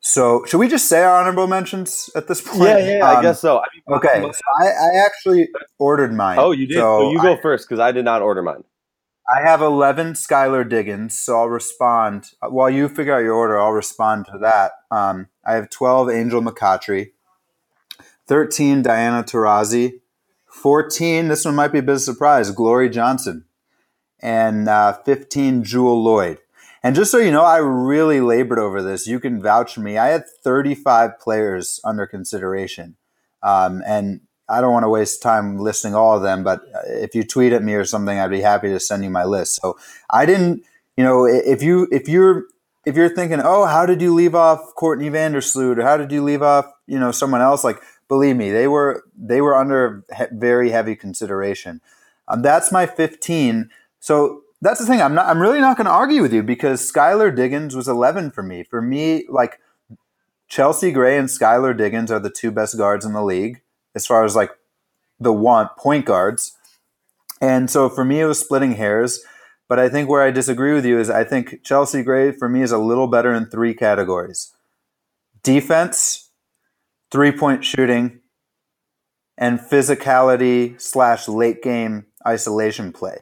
so 0.00 0.44
should 0.46 0.58
we 0.58 0.68
just 0.68 0.88
say 0.88 1.02
our 1.02 1.20
honorable 1.20 1.46
mentions 1.46 2.10
at 2.14 2.26
this 2.26 2.40
point? 2.40 2.62
Yeah, 2.62 2.78
yeah, 2.78 3.08
um, 3.10 3.16
I 3.16 3.22
guess 3.22 3.40
so. 3.40 3.58
I 3.58 3.64
mean, 3.74 3.96
okay, 3.96 4.20
so 4.20 4.40
I, 4.60 4.66
I, 4.66 5.04
actually 5.04 5.48
ordered 5.78 6.12
mine. 6.12 6.38
Oh, 6.38 6.52
you 6.52 6.66
did. 6.66 6.74
So, 6.74 7.00
so 7.00 7.10
you 7.10 7.20
go 7.20 7.34
I, 7.34 7.40
first 7.40 7.68
because 7.68 7.80
I 7.80 7.92
did 7.92 8.04
not 8.04 8.22
order 8.22 8.42
mine. 8.42 8.62
I 9.28 9.42
have 9.42 9.60
11 9.60 10.12
Skylar 10.12 10.68
Diggins, 10.68 11.18
so 11.18 11.38
I'll 11.38 11.48
respond. 11.48 12.30
While 12.40 12.70
you 12.70 12.88
figure 12.88 13.14
out 13.14 13.24
your 13.24 13.34
order, 13.34 13.60
I'll 13.60 13.72
respond 13.72 14.26
to 14.26 14.38
that. 14.38 14.72
Um, 14.90 15.28
I 15.44 15.54
have 15.54 15.68
12 15.68 16.10
Angel 16.10 16.40
McCoughtry, 16.40 17.10
13 18.26 18.82
Diana 18.82 19.24
Taurasi, 19.24 20.00
14, 20.56 21.28
this 21.28 21.44
one 21.44 21.54
might 21.54 21.72
be 21.72 21.78
a 21.78 21.82
bit 21.82 21.92
of 21.92 21.96
a 21.96 22.00
surprise, 22.00 22.50
Glory 22.50 22.88
Johnson, 22.88 23.44
and 24.20 24.68
uh, 24.68 24.94
15 25.04 25.64
Jewell 25.64 26.02
Lloyd. 26.02 26.38
And 26.82 26.94
just 26.94 27.10
so 27.10 27.18
you 27.18 27.30
know, 27.30 27.44
I 27.44 27.58
really 27.58 28.20
labored 28.20 28.58
over 28.58 28.82
this. 28.82 29.06
You 29.06 29.20
can 29.20 29.42
vouch 29.42 29.74
for 29.74 29.80
me. 29.80 29.98
I 29.98 30.08
had 30.08 30.24
35 30.44 31.18
players 31.18 31.80
under 31.84 32.06
consideration. 32.06 32.96
Um, 33.42 33.82
and 33.86 34.20
I 34.48 34.60
don't 34.60 34.72
want 34.72 34.84
to 34.84 34.88
waste 34.88 35.22
time 35.22 35.58
listing 35.58 35.94
all 35.94 36.16
of 36.16 36.22
them, 36.22 36.44
but 36.44 36.62
if 36.86 37.14
you 37.14 37.24
tweet 37.24 37.52
at 37.52 37.62
me 37.62 37.74
or 37.74 37.84
something, 37.84 38.18
I'd 38.18 38.30
be 38.30 38.40
happy 38.40 38.68
to 38.68 38.78
send 38.78 39.02
you 39.02 39.10
my 39.10 39.24
list. 39.24 39.56
So 39.60 39.76
I 40.10 40.24
didn't, 40.24 40.62
you 40.96 41.02
know, 41.02 41.24
if 41.26 41.62
you 41.62 41.88
if 41.90 42.08
you're 42.08 42.44
if 42.84 42.94
you're 42.96 43.08
thinking, 43.08 43.40
oh, 43.42 43.66
how 43.66 43.84
did 43.84 44.00
you 44.00 44.14
leave 44.14 44.34
off 44.34 44.74
Courtney 44.76 45.10
Vandersloot 45.10 45.78
or 45.78 45.82
how 45.82 45.96
did 45.96 46.12
you 46.12 46.22
leave 46.22 46.42
off, 46.42 46.66
you 46.86 46.98
know, 46.98 47.10
someone 47.10 47.40
else? 47.40 47.64
Like, 47.64 47.82
believe 48.08 48.36
me, 48.36 48.50
they 48.50 48.68
were 48.68 49.04
they 49.18 49.40
were 49.40 49.56
under 49.56 50.04
he- 50.16 50.24
very 50.32 50.70
heavy 50.70 50.94
consideration. 50.94 51.80
Um, 52.28 52.42
that's 52.42 52.70
my 52.70 52.86
15. 52.86 53.70
So 53.98 54.42
that's 54.62 54.78
the 54.80 54.86
thing. 54.86 55.02
I'm 55.02 55.14
not. 55.14 55.26
I'm 55.26 55.40
really 55.40 55.60
not 55.60 55.76
going 55.76 55.86
to 55.86 55.90
argue 55.92 56.22
with 56.22 56.32
you 56.32 56.42
because 56.42 56.80
Skylar 56.80 57.34
Diggins 57.34 57.74
was 57.74 57.88
11 57.88 58.30
for 58.30 58.42
me. 58.42 58.62
For 58.62 58.80
me, 58.80 59.24
like 59.28 59.60
Chelsea 60.48 60.92
Gray 60.92 61.18
and 61.18 61.28
Skylar 61.28 61.76
Diggins 61.76 62.10
are 62.10 62.20
the 62.20 62.30
two 62.30 62.52
best 62.52 62.78
guards 62.78 63.04
in 63.04 63.12
the 63.12 63.22
league 63.22 63.60
as 63.96 64.06
far 64.06 64.24
as 64.24 64.36
like 64.36 64.50
the 65.18 65.32
want 65.32 65.76
point 65.76 66.04
guards. 66.04 66.56
And 67.40 67.68
so 67.68 67.88
for 67.88 68.04
me, 68.04 68.20
it 68.20 68.26
was 68.26 68.38
splitting 68.38 68.72
hairs. 68.72 69.20
But 69.68 69.80
I 69.80 69.88
think 69.88 70.08
where 70.08 70.22
I 70.22 70.30
disagree 70.30 70.74
with 70.74 70.86
you 70.86 71.00
is 71.00 71.10
I 71.10 71.24
think 71.24 71.64
Chelsea 71.64 72.04
Gray 72.04 72.30
for 72.30 72.48
me 72.48 72.62
is 72.62 72.70
a 72.70 72.78
little 72.78 73.08
better 73.08 73.34
in 73.34 73.46
three 73.46 73.74
categories 73.74 74.52
defense, 75.42 76.30
three 77.10 77.32
point 77.32 77.64
shooting, 77.64 78.20
and 79.36 79.58
physicality 79.58 80.80
slash 80.80 81.26
late 81.26 81.62
game 81.62 82.06
isolation 82.26 82.92
play. 82.92 83.18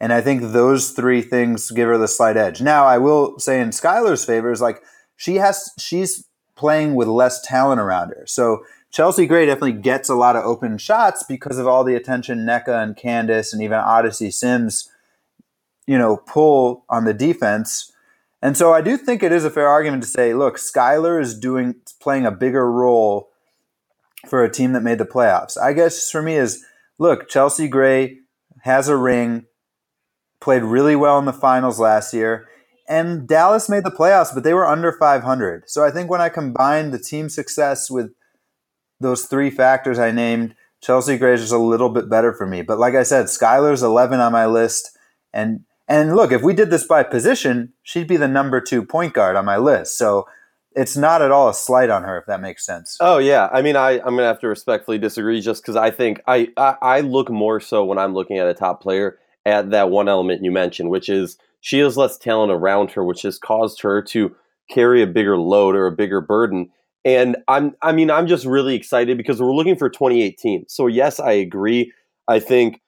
And 0.00 0.12
I 0.12 0.20
think 0.20 0.52
those 0.52 0.92
three 0.92 1.22
things 1.22 1.70
give 1.70 1.88
her 1.88 1.98
the 1.98 2.08
slight 2.08 2.36
edge. 2.36 2.60
Now, 2.60 2.86
I 2.86 2.98
will 2.98 3.38
say 3.38 3.60
in 3.60 3.70
Skylar's 3.70 4.24
favor 4.24 4.52
is 4.52 4.60
like 4.60 4.82
she 5.16 5.36
has 5.36 5.70
she's 5.78 6.24
playing 6.58 6.94
with 6.94 7.08
less 7.08 7.40
talent 7.40 7.80
around 7.80 8.10
her. 8.10 8.24
So 8.26 8.64
Chelsea 8.90 9.26
Gray 9.26 9.46
definitely 9.46 9.80
gets 9.80 10.08
a 10.08 10.14
lot 10.14 10.36
of 10.36 10.44
open 10.44 10.76
shots 10.76 11.22
because 11.22 11.56
of 11.58 11.66
all 11.66 11.84
the 11.84 11.94
attention 11.94 12.40
Nneka 12.40 12.82
and 12.82 12.96
Candace 12.96 13.52
and 13.52 13.62
even 13.62 13.78
Odyssey 13.78 14.30
Sims, 14.30 14.90
you 15.86 15.96
know, 15.96 16.16
pull 16.16 16.84
on 16.90 17.04
the 17.04 17.14
defense. 17.14 17.92
And 18.42 18.56
so 18.56 18.72
I 18.72 18.80
do 18.80 18.96
think 18.96 19.22
it 19.22 19.32
is 19.32 19.44
a 19.44 19.50
fair 19.50 19.68
argument 19.68 20.02
to 20.02 20.08
say, 20.08 20.34
look, 20.34 20.56
Skylar 20.56 21.20
is 21.20 21.38
doing 21.38 21.76
playing 22.00 22.26
a 22.26 22.30
bigger 22.30 22.70
role 22.70 23.30
for 24.26 24.42
a 24.42 24.50
team 24.50 24.72
that 24.72 24.82
made 24.82 24.98
the 24.98 25.04
playoffs. 25.04 25.56
I 25.56 25.72
guess 25.72 26.10
for 26.10 26.22
me 26.22 26.34
is 26.34 26.64
look, 26.98 27.28
Chelsea 27.28 27.68
Gray 27.68 28.18
has 28.62 28.88
a 28.88 28.96
ring, 28.96 29.46
played 30.40 30.62
really 30.62 30.96
well 30.96 31.18
in 31.18 31.24
the 31.24 31.32
finals 31.32 31.78
last 31.78 32.12
year, 32.12 32.48
and 32.88 33.28
Dallas 33.28 33.68
made 33.68 33.84
the 33.84 33.90
playoffs, 33.90 34.34
but 34.34 34.44
they 34.44 34.54
were 34.54 34.66
under 34.66 34.92
500. 34.92 35.68
So 35.68 35.84
I 35.84 35.90
think 35.90 36.10
when 36.10 36.22
I 36.22 36.30
combine 36.30 36.90
the 36.90 36.98
team 36.98 37.28
success 37.28 37.90
with 37.90 38.12
those 38.98 39.26
three 39.26 39.50
factors 39.50 39.98
I 39.98 40.10
named, 40.10 40.54
Chelsea 40.80 41.18
just 41.18 41.52
a 41.52 41.58
little 41.58 41.90
bit 41.90 42.08
better 42.08 42.32
for 42.32 42.46
me. 42.46 42.62
But 42.62 42.78
like 42.78 42.94
I 42.94 43.02
said, 43.02 43.26
Skylar's 43.26 43.82
11 43.82 44.20
on 44.20 44.32
my 44.32 44.46
list, 44.46 44.96
and 45.32 45.60
and 45.86 46.14
look, 46.14 46.32
if 46.32 46.42
we 46.42 46.54
did 46.54 46.70
this 46.70 46.86
by 46.86 47.02
position, 47.02 47.72
she'd 47.82 48.08
be 48.08 48.16
the 48.16 48.28
number 48.28 48.60
two 48.60 48.84
point 48.84 49.14
guard 49.14 49.36
on 49.36 49.44
my 49.44 49.56
list. 49.56 49.98
So 49.98 50.26
it's 50.72 50.96
not 50.96 51.22
at 51.22 51.30
all 51.30 51.48
a 51.48 51.54
slight 51.54 51.90
on 51.90 52.04
her, 52.04 52.18
if 52.18 52.26
that 52.26 52.40
makes 52.40 52.64
sense. 52.64 52.96
Oh 53.00 53.18
yeah, 53.18 53.48
I 53.52 53.62
mean, 53.62 53.74
I 53.74 53.98
I'm 53.98 54.14
gonna 54.14 54.24
have 54.24 54.40
to 54.40 54.48
respectfully 54.48 54.98
disagree, 54.98 55.40
just 55.40 55.62
because 55.62 55.76
I 55.76 55.90
think 55.90 56.20
I, 56.26 56.48
I 56.56 56.76
I 56.80 57.00
look 57.00 57.30
more 57.30 57.58
so 57.58 57.84
when 57.84 57.98
I'm 57.98 58.14
looking 58.14 58.38
at 58.38 58.46
a 58.46 58.54
top 58.54 58.80
player 58.80 59.18
at 59.44 59.70
that 59.70 59.90
one 59.90 60.08
element 60.08 60.44
you 60.44 60.50
mentioned, 60.50 60.90
which 60.90 61.08
is 61.08 61.38
she 61.68 61.80
has 61.80 61.98
less 61.98 62.16
talent 62.16 62.50
around 62.50 62.92
her, 62.92 63.04
which 63.04 63.20
has 63.20 63.38
caused 63.38 63.82
her 63.82 64.00
to 64.00 64.34
carry 64.70 65.02
a 65.02 65.06
bigger 65.06 65.36
load 65.36 65.76
or 65.76 65.86
a 65.86 65.92
bigger 65.92 66.22
burden. 66.22 66.70
And 67.04 67.36
I'm 67.46 67.76
I 67.82 67.92
mean, 67.92 68.10
I'm 68.10 68.26
just 68.26 68.46
really 68.46 68.74
excited 68.74 69.18
because 69.18 69.38
we're 69.38 69.52
looking 69.52 69.76
for 69.76 69.90
2018. 69.90 70.64
So 70.66 70.86
yes, 70.86 71.20
I 71.20 71.32
agree. 71.32 71.92
I 72.26 72.40
think 72.40 72.80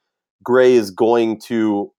Gray 0.42 0.72
is 0.72 0.90
going 0.90 1.40
to 1.42 1.92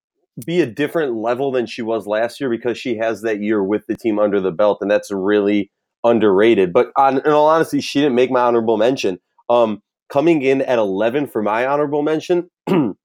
be 0.43 0.59
a 0.61 0.65
different 0.65 1.13
level 1.17 1.51
than 1.51 1.67
she 1.67 1.83
was 1.83 2.07
last 2.07 2.41
year 2.41 2.49
because 2.49 2.79
she 2.79 2.97
has 2.97 3.21
that 3.21 3.41
year 3.41 3.63
with 3.63 3.85
the 3.85 3.95
team 3.95 4.17
under 4.17 4.41
the 4.41 4.51
belt, 4.51 4.79
and 4.81 4.89
that's 4.89 5.11
really 5.11 5.69
underrated. 6.03 6.73
But 6.73 6.91
on, 6.97 7.19
in 7.19 7.31
all 7.31 7.47
honesty, 7.47 7.79
she 7.79 7.99
didn't 7.99 8.15
make 8.15 8.31
my 8.31 8.41
honorable 8.41 8.77
mention. 8.77 9.19
Um, 9.51 9.83
coming 10.11 10.41
in 10.41 10.63
at 10.63 10.79
11 10.79 11.27
for 11.27 11.43
my 11.43 11.67
honorable 11.67 12.01
mention, 12.01 12.49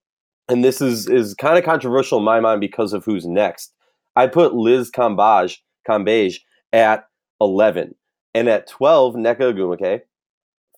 and 0.49 0.65
this 0.65 0.81
is 0.81 1.09
is 1.09 1.35
kind 1.35 1.59
of 1.59 1.65
controversial 1.65 2.19
in 2.19 2.25
my 2.25 2.41
mind 2.41 2.61
because 2.61 2.93
of 2.93 3.05
who's 3.05 3.27
next. 3.27 3.73
I 4.15 4.27
put 4.27 4.55
Liz 4.55 4.91
Cambage, 4.91 5.59
Cambage 5.89 6.39
at 6.73 7.07
11, 7.41 7.95
and 8.35 8.49
at 8.49 8.67
12, 8.67 9.15
Nneka 9.15 9.41
Ogwumike. 9.41 10.01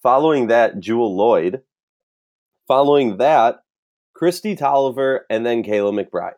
Following 0.03 0.49
that, 0.49 0.81
Jewell 0.81 1.17
Lloyd. 1.17 1.63
Following 2.67 3.19
that, 3.19 3.63
Kristi 4.21 4.59
Toliver, 4.59 5.21
and 5.31 5.47
then 5.47 5.63
Kayla 5.63 5.93
McBride. 5.93 6.35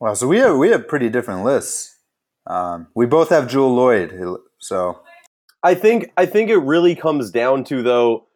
Wow, 0.00 0.14
so 0.14 0.26
we 0.26 0.38
have 0.38 0.56
we 0.56 0.70
have 0.70 0.88
pretty 0.88 1.08
different 1.08 1.44
lists. 1.44 1.96
Um, 2.46 2.88
we 2.94 3.06
both 3.06 3.28
have 3.28 3.48
Jewell 3.48 3.74
Lloyd, 3.74 4.12
so 4.58 5.00
I 5.62 5.74
think 5.74 6.12
I 6.16 6.26
think 6.26 6.50
it 6.50 6.58
really 6.58 6.94
comes 6.94 7.30
down 7.30 7.64
to 7.64 7.82
though 7.82 8.26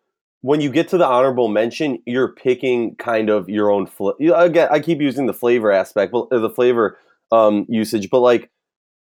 when 0.43 0.61
you 0.61 0.71
get 0.71 0.89
to 0.89 0.99
the 0.99 1.07
honorable 1.07 1.49
mention, 1.49 1.99
you're 2.07 2.33
picking 2.33 2.95
kind 2.97 3.31
of 3.31 3.49
your 3.49 3.71
own 3.71 3.87
fl- 3.87 4.11
again. 4.21 4.69
I 4.71 4.81
keep 4.81 5.01
using 5.01 5.27
the 5.27 5.35
flavor 5.35 5.73
aspect, 5.73 6.13
but 6.13 6.31
the 6.31 6.51
flavor 6.51 6.99
um, 7.33 7.67
usage, 7.69 8.11
but 8.11 8.21
like 8.21 8.51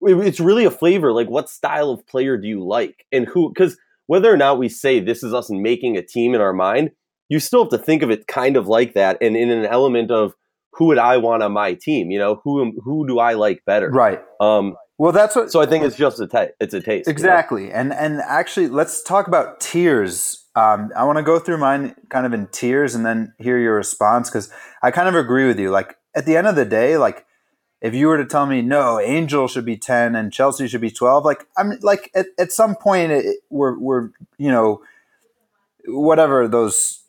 it's 0.03 0.41
really 0.41 0.65
a 0.65 0.71
flavor. 0.71 1.13
Like, 1.13 1.29
what 1.29 1.49
style 1.49 1.91
of 1.91 2.07
player 2.07 2.37
do 2.37 2.49
you 2.49 2.65
like, 2.65 3.07
and 3.13 3.27
who? 3.27 3.51
Because 3.51 3.77
whether 4.07 4.33
or 4.33 4.37
not 4.37 4.59
we 4.59 4.69
say 4.69 5.01
this 5.01 5.23
is 5.23 5.35
us 5.35 5.51
making 5.51 5.97
a 5.97 6.03
team 6.03 6.35
in 6.35 6.41
our 6.41 6.53
mind, 6.53 6.91
you 7.29 7.41
still 7.41 7.65
have 7.65 7.71
to 7.71 7.79
think 7.79 8.03
of 8.03 8.11
it 8.11 8.27
kind 8.27 8.57
of 8.57 8.69
like 8.69 8.95
that, 8.95 9.19
and 9.21 9.37
in 9.37 9.51
an 9.51 9.67
element 9.67 10.11
of 10.11 10.35
who 10.73 10.87
would 10.87 10.99
I 10.99 11.17
want 11.17 11.43
on 11.43 11.53
my 11.53 11.75
team? 11.75 12.11
You 12.11 12.19
know, 12.19 12.41
who 12.45 12.73
who 12.83 13.07
do 13.07 13.19
I 13.19 13.35
like 13.35 13.65
better? 13.65 13.91
Right. 13.91 14.21
Um, 14.41 14.77
well, 14.99 15.13
that's 15.13 15.37
what. 15.37 15.51
So 15.51 15.61
I 15.61 15.67
think 15.67 15.85
it's 15.85 15.97
just 15.97 16.21
a 16.21 16.27
ta- 16.27 16.49
it's 16.61 16.75
a 16.75 16.81
taste. 16.81 17.09
Exactly, 17.09 17.65
you 17.65 17.69
know? 17.69 17.75
and 17.75 17.93
and 17.95 18.21
actually, 18.21 18.69
let's 18.69 19.03
talk 19.03 19.27
about 19.27 19.61
tiers. 19.61 20.45
Um, 20.59 20.91
I 20.97 21.05
want 21.05 21.19
to 21.19 21.23
go 21.23 21.39
through 21.39 21.59
mine 21.59 21.95
kind 22.09 22.27
of 22.27 22.33
in 22.33 22.49
tiers 22.49 22.97
and 22.97 23.07
then 23.07 23.33
hear 23.39 23.59
your 23.59 23.77
response 23.77 24.29
because 24.29 24.51
I 24.83 24.91
kind 24.91 25.09
of 25.09 25.15
agree 25.15 25.47
with 25.47 25.59
you. 25.59 25.71
Like 25.71 25.97
at 26.17 26.27
the 26.27 26.37
end 26.37 26.49
of 26.49 26.57
the 26.57 26.65
day, 26.65 26.97
like 26.97 27.27
if 27.81 27.95
you 27.95 28.09
were 28.09 28.17
to 28.17 28.25
tell 28.25 28.45
me 28.45 28.61
no, 28.61 28.99
Angel 28.99 29.47
should 29.47 29.65
be 29.65 29.77
ten 29.77 30.17
and 30.17 30.33
Chelsea 30.33 30.67
should 30.67 30.81
be 30.81 30.91
twelve, 30.91 31.25
like 31.25 31.47
I'm 31.57 31.79
like 31.83 32.11
at, 32.13 32.27
at 32.39 32.51
some 32.51 32.75
point 32.75 33.13
it, 33.13 33.37
we're 33.51 33.79
we're 33.79 34.11
you 34.37 34.51
know 34.51 34.83
whatever 35.87 36.49
those 36.49 37.05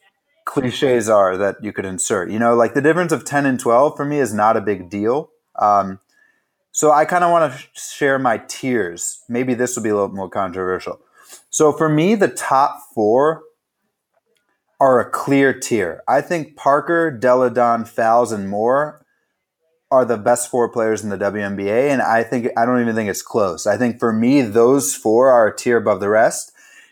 cliches 0.46 1.10
are 1.10 1.36
that 1.36 1.56
you 1.64 1.74
could 1.74 1.86
insert. 1.86 2.30
You 2.30 2.38
know, 2.38 2.54
like 2.54 2.76
the 2.76 2.82
difference 2.82 3.12
of 3.12 3.24
10 3.24 3.46
and 3.46 3.60
12 3.60 3.96
for 3.96 4.06
me 4.06 4.20
is 4.20 4.34
not 4.34 4.58
a 4.58 4.62
big 4.62 4.90
deal. 4.90 5.30
Um, 5.56 6.00
so 6.72 6.92
I 6.92 7.06
kind 7.06 7.24
of 7.24 7.32
want 7.32 7.54
to 7.54 7.68
share 7.74 8.18
my 8.18 8.38
tiers. 8.48 9.22
Maybe 9.30 9.54
this 9.54 9.76
will 9.76 9.84
be 9.84 9.90
a 9.90 9.94
little 9.94 10.10
more 10.10 10.30
controversial. 10.30 11.02
So 11.50 11.72
for 11.72 11.90
me, 11.90 12.16
the 12.16 12.28
top 12.28 12.80
four 12.94 13.44
are 14.80 15.00
a 15.00 15.10
clear 15.10 15.58
tier. 15.58 16.04
I 16.08 16.22
think 16.22 16.56
Parker, 16.56 17.12
Delle 17.12 17.50
Donne, 17.50 17.86
Fowles, 17.86 18.32
and 18.32 18.50
Moore 18.50 19.06
are 19.92 20.06
the 20.06 20.18
best 20.18 20.52
four 20.52 20.70
players 20.70 21.04
in 21.04 21.10
the 21.10 21.18
WNBA, 21.18 21.90
and 21.90 22.02
I 22.02 22.24
think 22.24 22.48
I 22.56 22.66
don't 22.66 22.80
even 22.80 22.96
think 22.96 23.10
it's 23.10 23.24
close. 23.24 23.66
I 23.66 23.76
think 23.76 24.00
for 24.00 24.14
me, 24.14 24.42
those 24.42 24.96
four 24.96 25.30
are 25.30 25.48
a 25.48 25.56
tier 25.56 25.78
above 25.78 26.00
the 26.00 26.10
rest. 26.10 26.52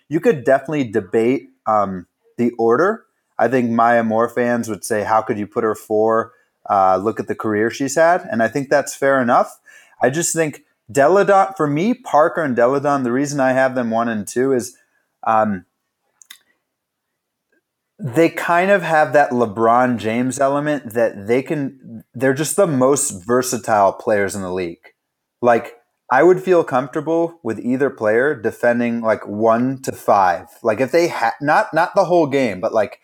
You 0.09 0.19
could 0.19 0.43
definitely 0.43 0.85
debate 0.85 1.49
um, 1.67 2.07
the 2.37 2.51
order, 2.57 3.05
I 3.39 3.47
think 3.47 3.69
Maya 3.69 4.03
Moore 4.03 4.29
fans 4.29 4.67
would 4.67 4.83
say, 4.83 5.03
how 5.03 5.21
could 5.21 5.37
you 5.37 5.47
put 5.47 5.63
her 5.63 5.75
four? 5.75 6.33
Uh, 6.69 6.97
look 6.97 7.19
at 7.19 7.27
the 7.27 7.35
career 7.35 7.69
she's 7.69 7.95
had. 7.95 8.27
And 8.29 8.41
I 8.41 8.47
think 8.47 8.69
that's 8.69 8.95
fair 8.95 9.21
enough. 9.21 9.59
I 10.01 10.09
just 10.09 10.33
think 10.35 10.63
Delle 10.91 11.25
Donne, 11.25 11.53
for 11.57 11.67
me, 11.67 11.93
Parker 11.93 12.43
and 12.43 12.55
Delle 12.55 12.79
Donne, 12.79 13.03
the 13.03 13.11
reason 13.11 13.39
I 13.39 13.51
have 13.51 13.75
them 13.75 13.89
one 13.89 14.07
and 14.07 14.27
two 14.27 14.53
is 14.53 14.77
um, 15.25 15.65
they 17.99 18.29
kind 18.29 18.71
of 18.71 18.83
have 18.83 19.13
that 19.13 19.31
LeBron 19.31 19.97
James 19.97 20.39
element 20.39 20.93
that 20.93 21.27
they 21.27 21.41
can, 21.41 22.03
they're 22.13 22.33
just 22.33 22.55
the 22.55 22.67
most 22.67 23.25
versatile 23.25 23.93
players 23.93 24.35
in 24.35 24.41
the 24.41 24.53
league. 24.53 24.93
Like, 25.41 25.77
I 26.09 26.23
would 26.23 26.41
feel 26.41 26.63
comfortable 26.63 27.39
with 27.43 27.59
either 27.59 27.89
player 27.89 28.33
defending 28.33 29.01
like 29.01 29.27
one 29.27 29.81
to 29.81 29.91
five. 29.91 30.47
Like 30.63 30.79
if 30.79 30.91
they 30.91 31.07
had 31.07 31.33
not 31.41 31.73
not 31.73 31.95
the 31.95 32.05
whole 32.05 32.27
game, 32.27 32.61
but 32.61 32.73
like 32.73 33.01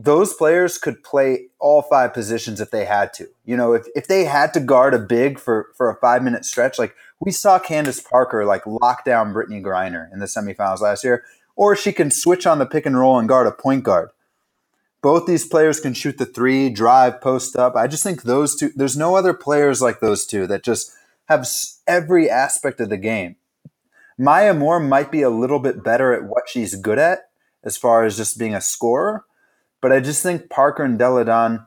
those 0.00 0.32
players 0.32 0.78
could 0.78 1.02
play 1.02 1.48
all 1.58 1.82
five 1.82 2.14
positions 2.14 2.60
if 2.60 2.70
they 2.70 2.84
had 2.84 3.12
to. 3.14 3.26
You 3.44 3.56
know, 3.56 3.72
if, 3.72 3.84
if 3.96 4.06
they 4.06 4.26
had 4.26 4.54
to 4.54 4.60
guard 4.60 4.94
a 4.94 4.98
big 4.98 5.40
for, 5.40 5.72
for 5.76 5.90
a 5.90 5.96
five 5.96 6.22
minute 6.22 6.44
stretch, 6.44 6.78
like 6.78 6.94
we 7.18 7.32
saw 7.32 7.58
Candace 7.58 8.00
Parker 8.00 8.46
like 8.46 8.64
lock 8.64 9.04
down 9.04 9.34
Brittney 9.34 9.60
Griner 9.60 10.10
in 10.12 10.20
the 10.20 10.26
semifinals 10.26 10.80
last 10.80 11.02
year, 11.02 11.24
or 11.56 11.74
she 11.74 11.92
can 11.92 12.12
switch 12.12 12.46
on 12.46 12.60
the 12.60 12.66
pick 12.66 12.86
and 12.86 12.96
roll 12.96 13.18
and 13.18 13.28
guard 13.28 13.48
a 13.48 13.50
point 13.50 13.82
guard. 13.82 14.10
Both 15.02 15.26
these 15.26 15.46
players 15.46 15.80
can 15.80 15.94
shoot 15.94 16.16
the 16.16 16.26
three, 16.26 16.70
drive, 16.70 17.20
post 17.20 17.56
up. 17.56 17.74
I 17.74 17.88
just 17.88 18.04
think 18.04 18.22
those 18.22 18.54
two, 18.54 18.70
there's 18.76 18.96
no 18.96 19.16
other 19.16 19.34
players 19.34 19.82
like 19.82 19.98
those 19.98 20.24
two 20.24 20.46
that 20.46 20.62
just 20.62 20.92
have 21.28 21.48
every 21.88 22.30
aspect 22.30 22.80
of 22.80 22.88
the 22.88 22.96
game. 22.96 23.34
Maya 24.16 24.54
Moore 24.54 24.80
might 24.80 25.10
be 25.10 25.22
a 25.22 25.30
little 25.30 25.58
bit 25.58 25.82
better 25.82 26.12
at 26.12 26.24
what 26.24 26.48
she's 26.48 26.76
good 26.76 26.98
at 27.00 27.30
as 27.64 27.76
far 27.76 28.04
as 28.04 28.16
just 28.16 28.38
being 28.38 28.54
a 28.54 28.60
scorer 28.60 29.24
but 29.80 29.92
I 29.92 30.00
just 30.00 30.22
think 30.22 30.50
Parker 30.50 30.84
and 30.84 30.98
Delle 30.98 31.24
Donne 31.24 31.64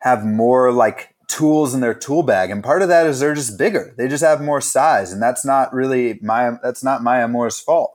have 0.00 0.24
more 0.24 0.72
like 0.72 1.14
tools 1.28 1.74
in 1.74 1.80
their 1.80 1.94
tool 1.94 2.22
bag, 2.22 2.50
and 2.50 2.64
part 2.64 2.82
of 2.82 2.88
that 2.88 3.06
is 3.06 3.20
they're 3.20 3.34
just 3.34 3.58
bigger. 3.58 3.94
They 3.96 4.08
just 4.08 4.24
have 4.24 4.40
more 4.40 4.60
size, 4.60 5.12
and 5.12 5.22
that's 5.22 5.44
not 5.44 5.72
really 5.72 6.18
my 6.22 6.52
that's 6.62 6.84
not 6.84 7.02
Maya 7.02 7.28
Moore's 7.28 7.60
fault. 7.60 7.94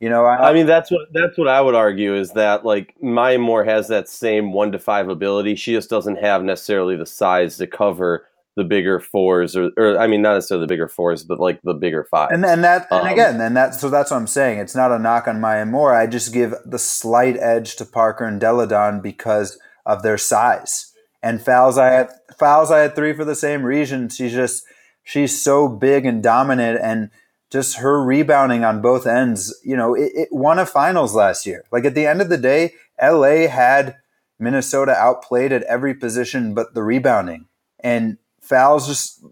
You 0.00 0.08
know, 0.08 0.24
I, 0.24 0.48
I, 0.48 0.52
mean 0.54 0.64
that's 0.64 0.90
what 0.90 1.12
that's 1.12 1.36
what 1.36 1.46
I 1.46 1.60
would 1.60 1.74
argue 1.74 2.14
is 2.14 2.32
that 2.32 2.64
like 2.64 2.94
Maya 3.02 3.38
Moore 3.38 3.64
has 3.64 3.88
that 3.88 4.08
same 4.08 4.52
one 4.52 4.72
to 4.72 4.78
five 4.78 5.10
ability. 5.10 5.56
She 5.56 5.72
just 5.72 5.90
doesn't 5.90 6.16
have 6.16 6.42
necessarily 6.42 6.96
the 6.96 7.04
size 7.04 7.58
to 7.58 7.66
cover 7.66 8.26
the 8.60 8.64
bigger 8.64 9.00
fours 9.00 9.56
or, 9.56 9.70
or 9.78 9.98
I 9.98 10.06
mean 10.06 10.20
not 10.20 10.34
necessarily 10.34 10.64
the 10.64 10.68
bigger 10.68 10.86
fours, 10.86 11.24
but 11.24 11.40
like 11.40 11.62
the 11.62 11.72
bigger 11.72 12.04
five. 12.04 12.30
And 12.30 12.44
and 12.44 12.62
that 12.62 12.86
and 12.90 13.06
um, 13.06 13.12
again, 13.12 13.40
and 13.40 13.56
that 13.56 13.74
so 13.74 13.88
that's 13.88 14.10
what 14.10 14.18
I'm 14.18 14.26
saying. 14.26 14.58
It's 14.58 14.76
not 14.76 14.92
a 14.92 14.98
knock 14.98 15.26
on 15.26 15.40
Maya 15.40 15.64
Moore. 15.64 15.96
I 15.96 16.06
just 16.06 16.34
give 16.34 16.54
the 16.66 16.78
slight 16.78 17.38
edge 17.38 17.76
to 17.76 17.86
Parker 17.86 18.26
and 18.26 18.38
Delle 18.38 18.66
Donne 18.66 19.00
because 19.00 19.58
of 19.86 20.02
their 20.02 20.18
size. 20.18 20.92
And 21.22 21.40
Fowles 21.42 21.78
I 21.78 21.86
had 21.86 22.10
Fowles 22.38 22.70
I 22.70 22.80
had 22.80 22.94
three 22.94 23.14
for 23.14 23.24
the 23.24 23.34
same 23.34 23.62
reason. 23.62 24.10
She's 24.10 24.32
just 24.32 24.62
she's 25.02 25.42
so 25.42 25.66
big 25.66 26.04
and 26.04 26.22
dominant 26.22 26.80
and 26.82 27.10
just 27.50 27.78
her 27.78 28.04
rebounding 28.04 28.62
on 28.62 28.82
both 28.82 29.06
ends, 29.06 29.58
you 29.64 29.76
know, 29.76 29.94
it, 29.94 30.12
it, 30.14 30.28
won 30.30 30.58
a 30.58 30.66
finals 30.66 31.14
last 31.14 31.46
year. 31.46 31.64
Like 31.72 31.84
at 31.84 31.96
the 31.96 32.06
end 32.06 32.20
of 32.20 32.28
the 32.28 32.36
day, 32.36 32.74
LA 33.02 33.48
had 33.48 33.96
Minnesota 34.38 34.92
outplayed 34.92 35.50
at 35.50 35.64
every 35.64 35.94
position 35.94 36.54
but 36.54 36.74
the 36.74 36.82
rebounding. 36.82 37.46
And 37.82 38.18
Fowles 38.50 38.86
just 38.86 39.24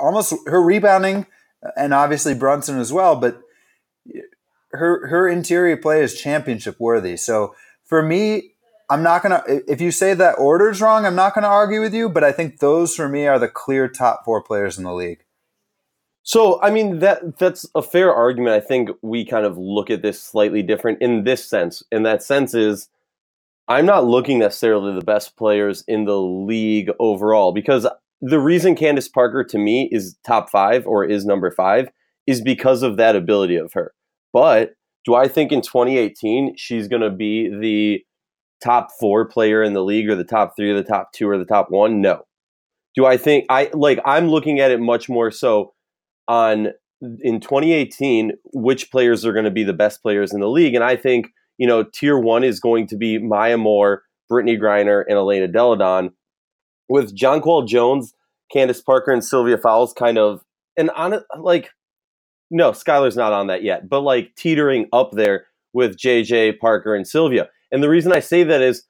almost 0.00 0.34
her 0.46 0.60
rebounding 0.60 1.26
uh, 1.64 1.70
and 1.76 1.94
obviously 1.94 2.34
Brunson 2.34 2.78
as 2.78 2.92
well, 2.92 3.14
but 3.14 3.40
her 4.72 5.06
her 5.08 5.28
interior 5.28 5.76
play 5.76 6.02
is 6.02 6.20
championship 6.20 6.76
worthy. 6.78 7.16
So 7.16 7.54
for 7.84 8.02
me, 8.02 8.54
I'm 8.90 9.02
not 9.02 9.22
gonna. 9.22 9.42
If 9.46 9.80
you 9.80 9.90
say 9.90 10.14
that 10.14 10.38
order's 10.38 10.80
wrong, 10.80 11.06
I'm 11.06 11.14
not 11.14 11.34
gonna 11.34 11.46
argue 11.46 11.80
with 11.80 11.94
you. 11.94 12.08
But 12.08 12.24
I 12.24 12.32
think 12.32 12.58
those 12.58 12.94
for 12.94 13.08
me 13.08 13.26
are 13.26 13.38
the 13.38 13.48
clear 13.48 13.88
top 13.88 14.24
four 14.24 14.42
players 14.42 14.78
in 14.78 14.84
the 14.84 14.94
league. 14.94 15.24
So, 16.22 16.60
I 16.60 16.70
mean 16.70 16.98
that 16.98 17.38
that's 17.38 17.66
a 17.74 17.82
fair 17.82 18.12
argument. 18.12 18.54
I 18.54 18.60
think 18.60 18.90
we 19.02 19.24
kind 19.24 19.46
of 19.46 19.56
look 19.56 19.90
at 19.90 20.02
this 20.02 20.22
slightly 20.22 20.62
different 20.62 21.00
in 21.00 21.24
this 21.24 21.44
sense. 21.44 21.82
And 21.90 22.04
that 22.04 22.22
sense 22.22 22.54
is 22.54 22.88
I'm 23.66 23.86
not 23.86 24.06
looking 24.06 24.38
necessarily 24.38 24.94
the 24.94 25.04
best 25.04 25.36
players 25.36 25.84
in 25.88 26.04
the 26.04 26.20
league 26.20 26.90
overall 26.98 27.52
because 27.52 27.86
the 28.20 28.40
reason 28.40 28.74
Candace 28.74 29.08
Parker 29.08 29.44
to 29.44 29.58
me 29.58 29.88
is 29.92 30.16
top 30.26 30.50
5 30.50 30.86
or 30.86 31.04
is 31.04 31.24
number 31.24 31.50
5 31.50 31.88
is 32.26 32.40
because 32.40 32.82
of 32.82 32.96
that 32.96 33.16
ability 33.16 33.56
of 33.56 33.72
her. 33.72 33.92
But 34.32 34.72
do 35.04 35.14
I 35.14 35.28
think 35.28 35.52
in 35.52 35.62
2018 35.62 36.56
she's 36.56 36.88
going 36.88 37.02
to 37.02 37.10
be 37.10 37.48
the 37.48 38.04
top 38.62 38.88
4 39.00 39.26
player 39.28 39.62
in 39.62 39.72
the 39.72 39.84
league 39.84 40.08
or 40.08 40.14
the 40.14 40.24
top 40.24 40.54
3 40.56 40.70
or 40.70 40.76
the 40.76 40.82
top 40.82 41.12
2 41.12 41.28
or 41.28 41.38
the 41.38 41.44
top 41.44 41.70
1? 41.70 42.00
No. 42.00 42.24
Do 42.94 43.06
I 43.06 43.16
think 43.16 43.46
I 43.48 43.70
like 43.72 44.00
I'm 44.04 44.28
looking 44.28 44.58
at 44.58 44.70
it 44.70 44.80
much 44.80 45.08
more 45.08 45.30
so 45.30 45.72
on 46.26 46.68
in 47.00 47.40
2018 47.40 48.32
which 48.52 48.90
players 48.90 49.24
are 49.24 49.32
going 49.32 49.44
to 49.44 49.50
be 49.50 49.64
the 49.64 49.72
best 49.72 50.02
players 50.02 50.32
in 50.32 50.40
the 50.40 50.48
league. 50.48 50.74
And 50.74 50.84
I 50.84 50.96
think, 50.96 51.28
you 51.56 51.66
know, 51.66 51.84
tier 51.84 52.18
one 52.18 52.44
is 52.44 52.60
going 52.60 52.86
to 52.88 52.96
be 52.96 53.18
Maya 53.18 53.56
Moore, 53.56 54.02
Brittney 54.30 54.58
Griner, 54.58 55.04
and 55.08 55.16
Elena 55.16 55.48
Delle 55.48 55.76
Donne. 55.76 56.10
With 56.88 57.16
Jonquel 57.16 57.66
Jones, 57.66 58.14
Candace 58.52 58.80
Parker, 58.80 59.12
and 59.12 59.24
Sylvia 59.24 59.58
Fowles 59.58 59.92
kind 59.92 60.18
of, 60.18 60.42
and 60.76 60.90
on 60.90 61.22
like, 61.38 61.70
no, 62.50 62.72
Skylar's 62.72 63.16
not 63.16 63.32
on 63.32 63.48
that 63.48 63.62
yet, 63.62 63.88
but 63.88 64.00
like 64.00 64.34
teetering 64.36 64.88
up 64.92 65.12
there 65.12 65.46
with 65.72 65.96
JJ, 65.96 66.58
Parker, 66.58 66.94
and 66.94 67.06
Sylvia. 67.06 67.48
And 67.70 67.82
the 67.82 67.90
reason 67.90 68.12
I 68.12 68.20
say 68.20 68.42
that 68.44 68.62
is, 68.62 68.84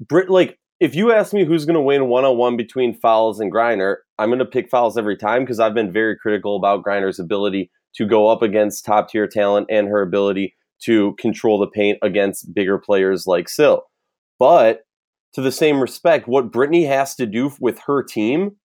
Brit, 0.00 0.28
like, 0.28 0.58
if 0.80 0.94
you 0.94 1.12
ask 1.12 1.32
me 1.32 1.44
who's 1.44 1.64
going 1.64 1.74
to 1.74 1.80
win 1.80 2.08
one 2.08 2.24
on 2.24 2.36
one 2.36 2.56
between 2.56 2.98
Fowles 2.98 3.40
and 3.40 3.52
Griner, 3.52 3.96
I'm 4.18 4.28
going 4.28 4.40
to 4.40 4.44
pick 4.44 4.68
Fowles 4.68 4.98
every 4.98 5.16
time 5.16 5.42
because 5.42 5.60
I've 5.60 5.72
been 5.72 5.92
very 5.92 6.16
critical 6.16 6.56
about 6.56 6.84
Griner's 6.84 7.18
ability 7.18 7.70
to 7.94 8.06
go 8.06 8.28
up 8.28 8.42
against 8.42 8.84
top 8.84 9.08
tier 9.08 9.26
talent 9.26 9.68
and 9.70 9.88
her 9.88 10.02
ability 10.02 10.54
to 10.82 11.14
control 11.14 11.58
the 11.58 11.66
paint 11.66 11.98
against 12.02 12.52
bigger 12.52 12.78
players 12.78 13.26
like 13.26 13.48
Syl. 13.48 13.84
But 14.38 14.80
to 15.34 15.40
the 15.40 15.52
same 15.52 15.80
respect, 15.80 16.28
what 16.28 16.50
Brittney 16.50 16.86
has 16.86 17.14
to 17.16 17.26
do 17.26 17.52
with 17.60 17.80
her 17.86 18.02
team 18.02 18.56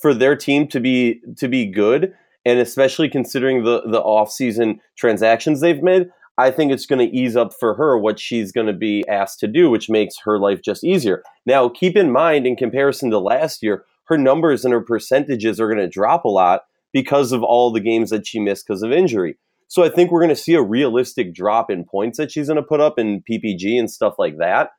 for 0.00 0.14
their 0.14 0.36
team 0.36 0.68
to 0.68 0.80
be 0.80 1.20
to 1.38 1.48
be 1.48 1.66
good, 1.66 2.14
and 2.44 2.58
especially 2.58 3.08
considering 3.08 3.64
the 3.64 3.82
the 3.82 4.02
offseason 4.02 4.78
transactions 4.96 5.60
they've 5.60 5.82
made, 5.82 6.08
I 6.38 6.50
think 6.50 6.72
it's 6.72 6.86
going 6.86 6.98
to 6.98 7.16
ease 7.16 7.36
up 7.36 7.52
for 7.58 7.74
her 7.74 7.96
what 7.96 8.18
she's 8.18 8.52
going 8.52 8.66
to 8.66 8.72
be 8.72 9.06
asked 9.08 9.40
to 9.40 9.48
do, 9.48 9.70
which 9.70 9.88
makes 9.88 10.16
her 10.24 10.38
life 10.38 10.60
just 10.62 10.84
easier. 10.84 11.22
Now, 11.46 11.68
keep 11.68 11.96
in 11.96 12.12
mind, 12.12 12.46
in 12.46 12.56
comparison 12.56 13.10
to 13.10 13.18
last 13.18 13.62
year, 13.62 13.84
her 14.04 14.18
numbers 14.18 14.64
and 14.64 14.72
her 14.72 14.82
percentages 14.82 15.58
are 15.58 15.66
going 15.66 15.78
to 15.78 15.88
drop 15.88 16.24
a 16.24 16.28
lot 16.28 16.62
because 16.92 17.32
of 17.32 17.42
all 17.42 17.70
the 17.70 17.80
games 17.80 18.10
that 18.10 18.26
she 18.26 18.38
missed 18.38 18.66
because 18.66 18.82
of 18.82 18.92
injury. 18.92 19.36
So 19.68 19.82
I 19.82 19.88
think 19.88 20.10
we're 20.10 20.20
going 20.20 20.28
to 20.28 20.36
see 20.36 20.54
a 20.54 20.62
realistic 20.62 21.34
drop 21.34 21.70
in 21.70 21.84
points 21.84 22.18
that 22.18 22.30
she's 22.30 22.46
going 22.46 22.56
to 22.56 22.62
put 22.62 22.80
up 22.80 22.98
in 22.98 23.22
PPG 23.28 23.78
and 23.78 23.90
stuff 23.90 24.14
like 24.18 24.38
that. 24.38 24.70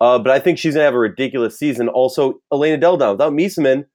Uh, 0.00 0.18
but 0.18 0.30
I 0.30 0.38
think 0.38 0.58
she's 0.58 0.74
to 0.74 0.80
have 0.80 0.94
a 0.94 0.98
ridiculous 0.98 1.58
season. 1.58 1.88
Also, 1.88 2.40
Elena 2.52 2.76
Delle 2.76 2.96
Donne, 2.96 3.12
without 3.12 3.32
Meesseman, 3.32 3.86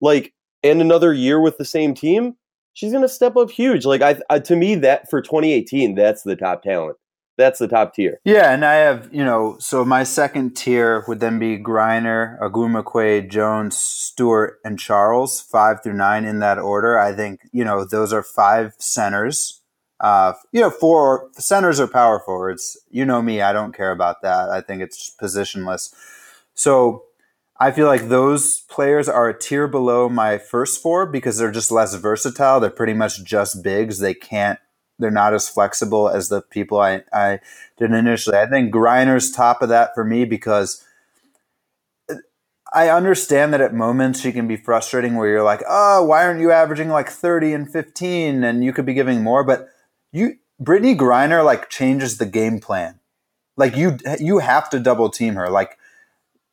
like, 0.00 0.32
and 0.62 0.80
another 0.80 1.12
year 1.12 1.40
with 1.40 1.58
the 1.58 1.64
same 1.64 1.94
team, 1.94 2.36
she's 2.74 2.92
to 2.92 3.08
step 3.08 3.36
up 3.36 3.50
huge. 3.50 3.84
Like 3.84 4.02
I, 4.02 4.20
I, 4.28 4.38
to 4.40 4.56
me, 4.56 4.74
that 4.76 5.10
for 5.10 5.20
2018, 5.20 5.94
that's 5.94 6.22
the 6.22 6.36
top 6.36 6.62
talent. 6.62 6.96
That's 7.38 7.58
the 7.58 7.68
top 7.68 7.94
tier. 7.94 8.20
Yeah, 8.22 8.52
and 8.52 8.66
I 8.66 8.74
have 8.74 9.08
you 9.12 9.24
know, 9.24 9.56
so 9.58 9.82
my 9.82 10.04
second 10.04 10.56
tier 10.56 11.04
would 11.08 11.20
then 11.20 11.38
be 11.38 11.56
Griner, 11.58 12.38
Ogwumike, 12.38 13.30
Jones, 13.30 13.78
Stewart, 13.78 14.58
and 14.62 14.78
Charles, 14.78 15.40
five 15.40 15.82
through 15.82 15.94
nine 15.94 16.26
in 16.26 16.40
that 16.40 16.58
order. 16.58 16.98
I 16.98 17.14
think 17.14 17.40
you 17.50 17.64
know 17.64 17.86
those 17.86 18.12
are 18.12 18.22
five 18.22 18.74
centers. 18.78 19.59
Uh, 20.00 20.32
you 20.50 20.60
know, 20.60 20.70
four 20.70 21.28
centers 21.34 21.78
are 21.78 21.86
power 21.86 22.20
forwards. 22.20 22.78
You 22.90 23.04
know 23.04 23.20
me, 23.20 23.42
I 23.42 23.52
don't 23.52 23.76
care 23.76 23.90
about 23.90 24.22
that. 24.22 24.48
I 24.48 24.60
think 24.62 24.82
it's 24.82 25.14
positionless. 25.20 25.94
So 26.54 27.04
I 27.60 27.70
feel 27.70 27.86
like 27.86 28.08
those 28.08 28.60
players 28.62 29.08
are 29.08 29.28
a 29.28 29.38
tier 29.38 29.68
below 29.68 30.08
my 30.08 30.38
first 30.38 30.82
four 30.82 31.04
because 31.04 31.36
they're 31.36 31.50
just 31.50 31.70
less 31.70 31.94
versatile. 31.94 32.60
They're 32.60 32.70
pretty 32.70 32.94
much 32.94 33.22
just 33.22 33.62
bigs. 33.62 33.98
They 33.98 34.14
can't, 34.14 34.58
they're 34.98 35.10
not 35.10 35.34
as 35.34 35.50
flexible 35.50 36.08
as 36.08 36.30
the 36.30 36.40
people 36.40 36.80
I, 36.80 37.02
I 37.12 37.40
did 37.76 37.92
initially. 37.92 38.38
I 38.38 38.46
think 38.46 38.72
Griner's 38.72 39.30
top 39.30 39.60
of 39.60 39.68
that 39.68 39.94
for 39.94 40.04
me 40.04 40.24
because 40.24 40.82
I 42.72 42.88
understand 42.88 43.52
that 43.52 43.60
at 43.60 43.74
moments 43.74 44.20
she 44.20 44.32
can 44.32 44.48
be 44.48 44.56
frustrating 44.56 45.16
where 45.16 45.28
you're 45.28 45.42
like, 45.42 45.62
oh, 45.68 46.04
why 46.04 46.24
aren't 46.24 46.40
you 46.40 46.52
averaging 46.52 46.88
like 46.88 47.10
30 47.10 47.52
and 47.52 47.70
15 47.70 48.44
and 48.44 48.64
you 48.64 48.72
could 48.72 48.86
be 48.86 48.94
giving 48.94 49.22
more? 49.22 49.44
But 49.44 49.68
you, 50.12 50.38
Brittney 50.62 50.96
Griner 50.96 51.44
like 51.44 51.70
changes 51.70 52.18
the 52.18 52.26
game 52.26 52.60
plan. 52.60 53.00
Like 53.56 53.76
you, 53.76 53.98
you 54.18 54.38
have 54.38 54.70
to 54.70 54.80
double 54.80 55.10
team 55.10 55.34
her. 55.34 55.50
Like, 55.50 55.78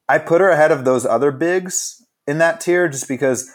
I 0.10 0.18
put 0.20 0.42
her 0.42 0.50
ahead 0.50 0.72
of 0.72 0.86
those 0.86 1.06
other 1.06 1.32
bigs 1.32 2.06
in 2.26 2.38
that 2.38 2.62
tier 2.62 2.88
just 2.88 3.08
because 3.08 3.52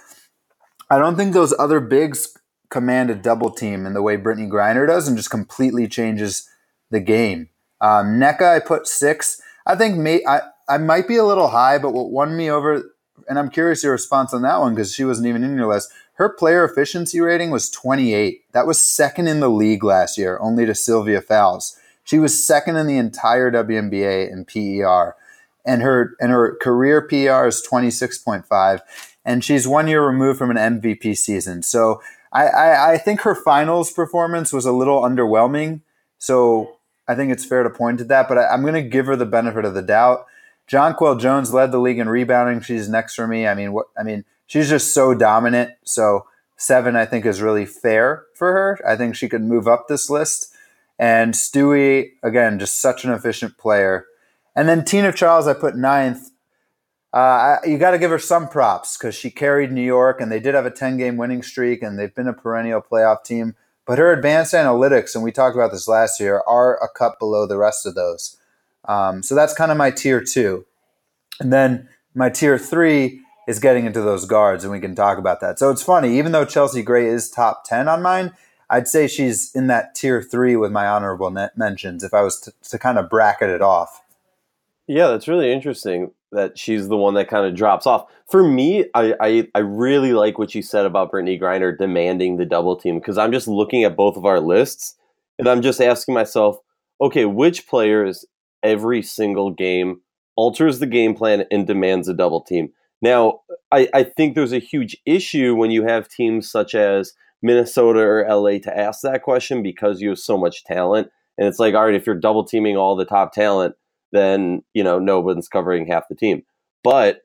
I 0.90 0.98
don't 0.98 1.16
think 1.16 1.32
those 1.32 1.54
other 1.58 1.80
bigs 1.80 2.36
command 2.70 3.10
a 3.10 3.14
double 3.14 3.50
team 3.50 3.86
in 3.86 3.94
the 3.94 4.02
way 4.02 4.16
Brittney 4.16 4.50
Griner 4.50 4.86
does 4.86 5.08
and 5.08 5.16
just 5.16 5.30
completely 5.30 5.88
changes 5.88 6.48
the 6.90 7.00
game. 7.00 7.48
Um, 7.80 8.18
Nneka, 8.18 8.56
I 8.56 8.60
put 8.60 8.86
six. 8.86 9.40
I 9.66 9.76
think 9.76 9.96
may, 9.96 10.22
I, 10.26 10.40
I 10.68 10.78
might 10.78 11.08
be 11.08 11.16
a 11.16 11.24
little 11.24 11.48
high, 11.48 11.78
but 11.78 11.92
what 11.92 12.10
won 12.10 12.36
me 12.36 12.50
over, 12.50 12.82
and 13.28 13.38
I'm 13.38 13.50
curious 13.50 13.82
your 13.82 13.92
response 13.92 14.32
on 14.34 14.42
that 14.42 14.60
one 14.60 14.74
because 14.74 14.94
she 14.94 15.04
wasn't 15.04 15.28
even 15.28 15.44
in 15.44 15.56
your 15.56 15.66
list. 15.66 15.90
Her 16.14 16.28
player 16.28 16.64
efficiency 16.64 17.20
rating 17.20 17.50
was 17.50 17.70
28. 17.70 18.42
That 18.52 18.66
was 18.66 18.80
second 18.80 19.28
in 19.28 19.40
the 19.40 19.48
league 19.48 19.82
last 19.82 20.18
year, 20.18 20.38
only 20.40 20.66
to 20.66 20.74
Sylvia 20.74 21.20
Fowles. 21.20 21.78
She 22.04 22.18
was 22.18 22.44
second 22.44 22.76
in 22.76 22.86
the 22.86 22.98
entire 22.98 23.50
WNBA 23.50 24.30
in 24.30 24.44
PER 24.44 25.16
and 25.64 25.82
her 25.82 26.16
and 26.20 26.30
her 26.30 26.56
career 26.56 27.00
PER 27.02 27.46
is 27.46 27.66
26.5, 27.68 28.80
and 29.24 29.44
she's 29.44 29.68
one 29.68 29.88
year 29.88 30.04
removed 30.04 30.38
from 30.38 30.50
an 30.50 30.80
MVP 30.80 31.16
season. 31.16 31.62
So 31.62 32.02
I, 32.32 32.46
I, 32.46 32.92
I 32.92 32.98
think 32.98 33.20
her 33.22 33.34
finals 33.34 33.92
performance 33.92 34.52
was 34.52 34.64
a 34.64 34.72
little 34.72 35.02
underwhelming. 35.02 35.82
So 36.18 36.76
I 37.06 37.14
think 37.14 37.32
it's 37.32 37.44
fair 37.44 37.62
to 37.62 37.70
point 37.70 37.98
to 37.98 38.04
that, 38.04 38.28
but 38.28 38.38
I, 38.38 38.52
am 38.52 38.62
going 38.62 38.74
to 38.74 38.82
give 38.82 39.06
her 39.06 39.16
the 39.16 39.26
benefit 39.26 39.64
of 39.64 39.74
the 39.74 39.82
doubt. 39.82 40.26
Jonquel 40.70 41.20
Jones 41.20 41.52
led 41.52 41.72
the 41.72 41.78
league 41.78 41.98
in 41.98 42.08
rebounding. 42.08 42.60
She's 42.60 42.88
next 42.88 43.14
for 43.14 43.26
me. 43.26 43.46
I 43.46 43.54
mean, 43.54 43.72
what 43.72 43.86
I 43.98 44.02
mean, 44.02 44.24
she's 44.52 44.68
just 44.68 44.92
so 44.92 45.14
dominant. 45.14 45.70
So 45.82 46.26
seven, 46.58 46.94
I 46.94 47.06
think, 47.06 47.24
is 47.24 47.40
really 47.40 47.64
fair 47.64 48.26
for 48.34 48.52
her. 48.52 48.78
I 48.86 48.96
think 48.96 49.16
she 49.16 49.26
could 49.26 49.40
move 49.40 49.66
up 49.66 49.88
this 49.88 50.10
list. 50.10 50.52
And 50.98 51.32
Stewie, 51.32 52.10
again, 52.22 52.58
just 52.58 52.78
such 52.78 53.06
an 53.06 53.12
efficient 53.12 53.56
player. 53.56 54.04
And 54.54 54.68
then 54.68 54.84
Tina 54.84 55.10
Charles, 55.10 55.48
I 55.48 55.54
put 55.54 55.74
ninth. 55.74 56.28
Uh, 57.14 57.56
you 57.64 57.78
got 57.78 57.92
to 57.92 57.98
give 57.98 58.10
her 58.10 58.18
some 58.18 58.46
props 58.46 58.98
because 58.98 59.14
she 59.14 59.30
carried 59.30 59.72
New 59.72 59.82
York, 59.82 60.20
and 60.20 60.30
they 60.30 60.38
did 60.38 60.54
have 60.54 60.66
a 60.66 60.70
10 60.70 60.98
game 60.98 61.16
winning 61.16 61.42
streak, 61.42 61.82
and 61.82 61.98
they've 61.98 62.14
been 62.14 62.28
a 62.28 62.34
perennial 62.34 62.82
playoff 62.82 63.24
team. 63.24 63.54
But 63.86 63.98
her 63.98 64.12
advanced 64.12 64.52
analytics, 64.52 65.14
and 65.14 65.24
we 65.24 65.32
talked 65.32 65.56
about 65.56 65.72
this 65.72 65.88
last 65.88 66.20
year, 66.20 66.42
are 66.46 66.76
a 66.76 66.88
cut 66.94 67.18
below 67.18 67.46
the 67.46 67.56
rest 67.56 67.86
of 67.86 67.94
those. 67.94 68.36
Um, 68.84 69.22
so 69.22 69.34
that's 69.34 69.54
kind 69.54 69.72
of 69.72 69.78
my 69.78 69.90
tier 69.90 70.22
two. 70.22 70.66
And 71.40 71.50
then 71.50 71.88
my 72.14 72.28
tier 72.28 72.58
three 72.58 73.22
is 73.48 73.58
getting 73.58 73.86
into 73.86 74.00
those 74.00 74.24
guards, 74.24 74.64
and 74.64 74.72
we 74.72 74.80
can 74.80 74.94
talk 74.94 75.18
about 75.18 75.40
that. 75.40 75.58
So 75.58 75.70
it's 75.70 75.82
funny, 75.82 76.18
even 76.18 76.32
though 76.32 76.44
Chelsea 76.44 76.82
Gray 76.82 77.06
is 77.06 77.30
top 77.30 77.64
10 77.64 77.88
on 77.88 78.02
mine, 78.02 78.32
I'd 78.70 78.88
say 78.88 79.06
she's 79.06 79.54
in 79.54 79.66
that 79.66 79.94
tier 79.94 80.22
three 80.22 80.56
with 80.56 80.72
my 80.72 80.86
honorable 80.86 81.30
mentions 81.56 82.02
if 82.02 82.14
I 82.14 82.22
was 82.22 82.40
to, 82.40 82.52
to 82.70 82.78
kind 82.78 82.98
of 82.98 83.10
bracket 83.10 83.50
it 83.50 83.60
off. 83.60 84.02
Yeah, 84.86 85.08
that's 85.08 85.28
really 85.28 85.52
interesting 85.52 86.12
that 86.32 86.58
she's 86.58 86.88
the 86.88 86.96
one 86.96 87.14
that 87.14 87.28
kind 87.28 87.46
of 87.46 87.54
drops 87.54 87.86
off. 87.86 88.10
For 88.30 88.42
me, 88.42 88.86
I, 88.94 89.14
I, 89.20 89.48
I 89.54 89.58
really 89.58 90.14
like 90.14 90.38
what 90.38 90.54
you 90.54 90.62
said 90.62 90.86
about 90.86 91.12
Brittney 91.12 91.38
Griner 91.40 91.76
demanding 91.76 92.36
the 92.36 92.46
double 92.46 92.76
team 92.76 92.98
because 92.98 93.18
I'm 93.18 93.32
just 93.32 93.46
looking 93.46 93.84
at 93.84 93.96
both 93.96 94.16
of 94.16 94.24
our 94.24 94.40
lists 94.40 94.96
and 95.38 95.46
I'm 95.46 95.60
just 95.60 95.80
asking 95.80 96.14
myself, 96.14 96.56
okay, 97.00 97.26
which 97.26 97.66
players 97.66 98.24
every 98.62 99.02
single 99.02 99.50
game 99.50 100.00
alters 100.36 100.78
the 100.78 100.86
game 100.86 101.14
plan 101.14 101.44
and 101.50 101.66
demands 101.66 102.08
a 102.08 102.14
double 102.14 102.40
team. 102.40 102.72
Now, 103.02 103.40
I, 103.72 103.88
I 103.92 104.04
think 104.04 104.34
there's 104.34 104.52
a 104.52 104.60
huge 104.60 104.96
issue 105.04 105.54
when 105.56 105.70
you 105.70 105.84
have 105.84 106.08
teams 106.08 106.50
such 106.50 106.74
as 106.74 107.12
Minnesota 107.42 107.98
or 107.98 108.26
LA 108.28 108.58
to 108.60 108.76
ask 108.76 109.00
that 109.02 109.22
question 109.22 109.62
because 109.62 110.00
you 110.00 110.10
have 110.10 110.18
so 110.18 110.38
much 110.38 110.64
talent. 110.64 111.08
And 111.36 111.48
it's 111.48 111.58
like, 111.58 111.74
all 111.74 111.84
right, 111.84 111.94
if 111.94 112.06
you're 112.06 112.14
double 112.14 112.44
teaming 112.44 112.76
all 112.76 112.94
the 112.94 113.04
top 113.04 113.32
talent, 113.32 113.74
then, 114.12 114.62
you 114.74 114.84
know, 114.84 114.98
no 114.98 115.18
one's 115.18 115.48
covering 115.48 115.86
half 115.86 116.08
the 116.08 116.14
team. 116.14 116.42
But 116.84 117.22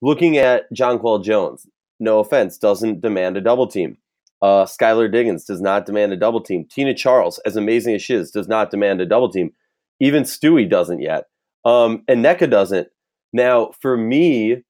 looking 0.00 0.36
at 0.36 0.72
Jonquel 0.72 1.24
Jones, 1.24 1.66
no 1.98 2.20
offense, 2.20 2.58
doesn't 2.58 3.00
demand 3.00 3.36
a 3.36 3.40
double 3.40 3.66
team. 3.66 3.98
Uh, 4.42 4.64
Skylar 4.64 5.10
Diggins 5.10 5.44
does 5.44 5.60
not 5.60 5.86
demand 5.86 6.12
a 6.12 6.16
double 6.16 6.42
team. 6.42 6.66
Tina 6.70 6.94
Charles, 6.94 7.40
as 7.46 7.56
amazing 7.56 7.94
as 7.94 8.02
she 8.02 8.14
is, 8.14 8.30
does 8.30 8.46
not 8.46 8.70
demand 8.70 9.00
a 9.00 9.06
double 9.06 9.30
team. 9.30 9.52
Even 9.98 10.24
Stewie 10.24 10.68
doesn't 10.68 11.00
yet. 11.00 11.24
Um, 11.64 12.04
and 12.06 12.24
Nneka 12.24 12.50
doesn't. 12.50 12.88
Now, 13.32 13.70
for 13.80 13.96
me, 13.96 14.62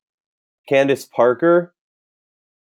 Candace 0.69 1.05
Parker 1.05 1.75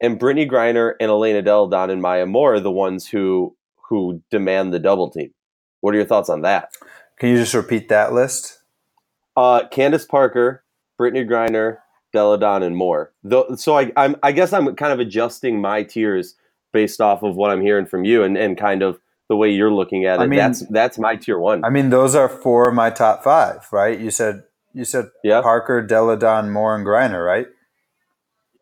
and 0.01 0.19
Brittney 0.19 0.51
Griner 0.51 0.95
and 1.01 1.11
Elena 1.11 1.43
Delle 1.43 1.69
Donne 1.69 1.91
and 1.91 2.03
Maya 2.03 2.27
Moore 2.27 2.55
are 2.55 2.61
the 2.61 2.71
ones 2.71 3.09
who 3.09 3.57
who 3.89 4.23
demand 4.31 4.73
the 4.73 4.79
double 4.79 5.11
team. 5.11 5.33
What 5.81 5.95
are 5.95 5.99
your 5.99 6.07
thoughts 6.07 6.29
on 6.29 6.43
that? 6.43 6.73
Can 7.19 7.29
you 7.29 7.37
just 7.37 7.55
repeat 7.55 7.89
that 7.89 8.13
list? 8.13 8.61
Uh, 9.37 9.67
Candace 9.69 10.07
Parker, 10.07 10.65
Brittney 10.99 11.29
Griner, 11.29 11.79
Delle 12.13 12.39
Donne, 12.39 12.63
and 12.63 12.77
Moore. 12.77 13.13
Though, 13.23 13.55
so 13.57 13.77
I, 13.79 13.93
I'm, 13.97 14.17
I 14.23 14.33
guess 14.33 14.53
I'm 14.53 14.75
kind 14.77 14.93
of 14.93 15.01
adjusting 15.01 15.61
my 15.61 15.83
tiers 15.83 16.35
based 16.73 17.01
off 17.01 17.23
of 17.23 17.37
what 17.37 17.51
I'm 17.51 17.61
hearing 17.61 17.87
from 17.87 18.05
you 18.05 18.23
and, 18.23 18.37
and 18.37 18.57
kind 18.57 18.83
of 18.83 18.99
the 19.29 19.37
way 19.37 19.51
you're 19.51 19.73
looking 19.73 20.07
at 20.07 20.21
it. 20.21 20.23
I 20.23 20.27
mean, 20.27 20.39
that's 20.39 20.67
that's 20.69 20.99
my 20.99 21.17
tier 21.17 21.39
one. 21.39 21.65
I 21.65 21.71
mean, 21.71 21.91
those 21.91 22.15
are 22.15 22.29
four 22.29 22.69
of 22.69 22.75
my 22.75 22.91
top 22.91 23.25
five, 23.25 23.67
right? 23.73 23.99
You 23.99 24.11
said 24.11 24.45
you 24.73 24.85
said 24.85 25.11
yeah. 25.23 25.41
Parker, 25.41 25.83
Delle 25.83 26.17
Donne, 26.17 26.51
Moore, 26.51 26.77
and 26.77 26.87
Griner, 26.87 27.25
right? 27.25 27.47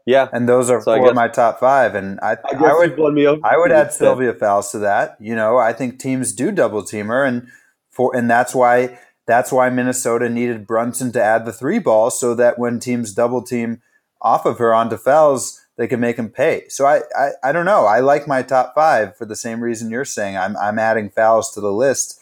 Yeah, 0.05 0.29
and 0.33 0.49
those 0.49 0.69
are 0.69 0.81
so 0.81 0.97
four 0.97 1.11
of 1.11 1.15
my 1.15 1.29
top 1.29 1.61
five. 1.61 1.95
And 1.95 2.19
I, 2.21 2.33
I, 2.33 2.55
I 2.55 2.75
would 2.75 2.97
I 3.45 3.57
would 3.57 3.71
add 3.71 3.93
Sylvia 3.93 4.35
Fowles 4.35 4.73
to 4.73 4.79
that. 4.81 5.17
You 5.21 5.37
know, 5.37 5.59
I 5.59 5.73
think 5.73 5.99
teams 5.99 6.33
do 6.33 6.51
double 6.51 6.83
team 6.83 7.07
her, 7.07 7.25
and 7.25 7.49
for 7.91 8.15
and 8.17 8.31
that's 8.31 8.55
why 8.55 8.99
that's 9.27 9.53
why 9.53 9.71
Minnesota 9.71 10.29
needed 10.29 10.67
Brunson 10.67 11.13
to 11.13 11.23
add 11.23 11.47
the 11.47 11.53
three 11.53 11.79
ball 11.79 12.11
so 12.11 12.35
that 12.35 12.59
when 12.59 12.81
teams 12.81 13.15
double 13.15 13.43
team 13.43 13.81
off 14.21 14.45
of 14.45 14.59
her 14.59 14.75
onto 14.75 14.97
Fowles 14.97 15.63
they 15.77 15.87
can 15.87 16.01
make 16.01 16.17
him 16.17 16.29
pay. 16.29 16.69
So 16.69 16.87
I, 16.87 17.03
I, 17.17 17.31
I 17.43 17.53
don't 17.53 17.65
know. 17.65 17.87
I 17.87 18.01
like 18.01 18.29
my 18.29 18.43
top 18.43 18.75
five 18.75 19.17
for 19.17 19.25
the 19.25 19.37
same 19.37 19.63
reason 19.63 19.91
you're 19.91 20.05
saying. 20.05 20.37
I'm, 20.37 20.57
I'm 20.57 20.79
adding 20.79 21.11
Fowles 21.11 21.51
to 21.53 21.61
the 21.61 21.73
list 21.73 22.21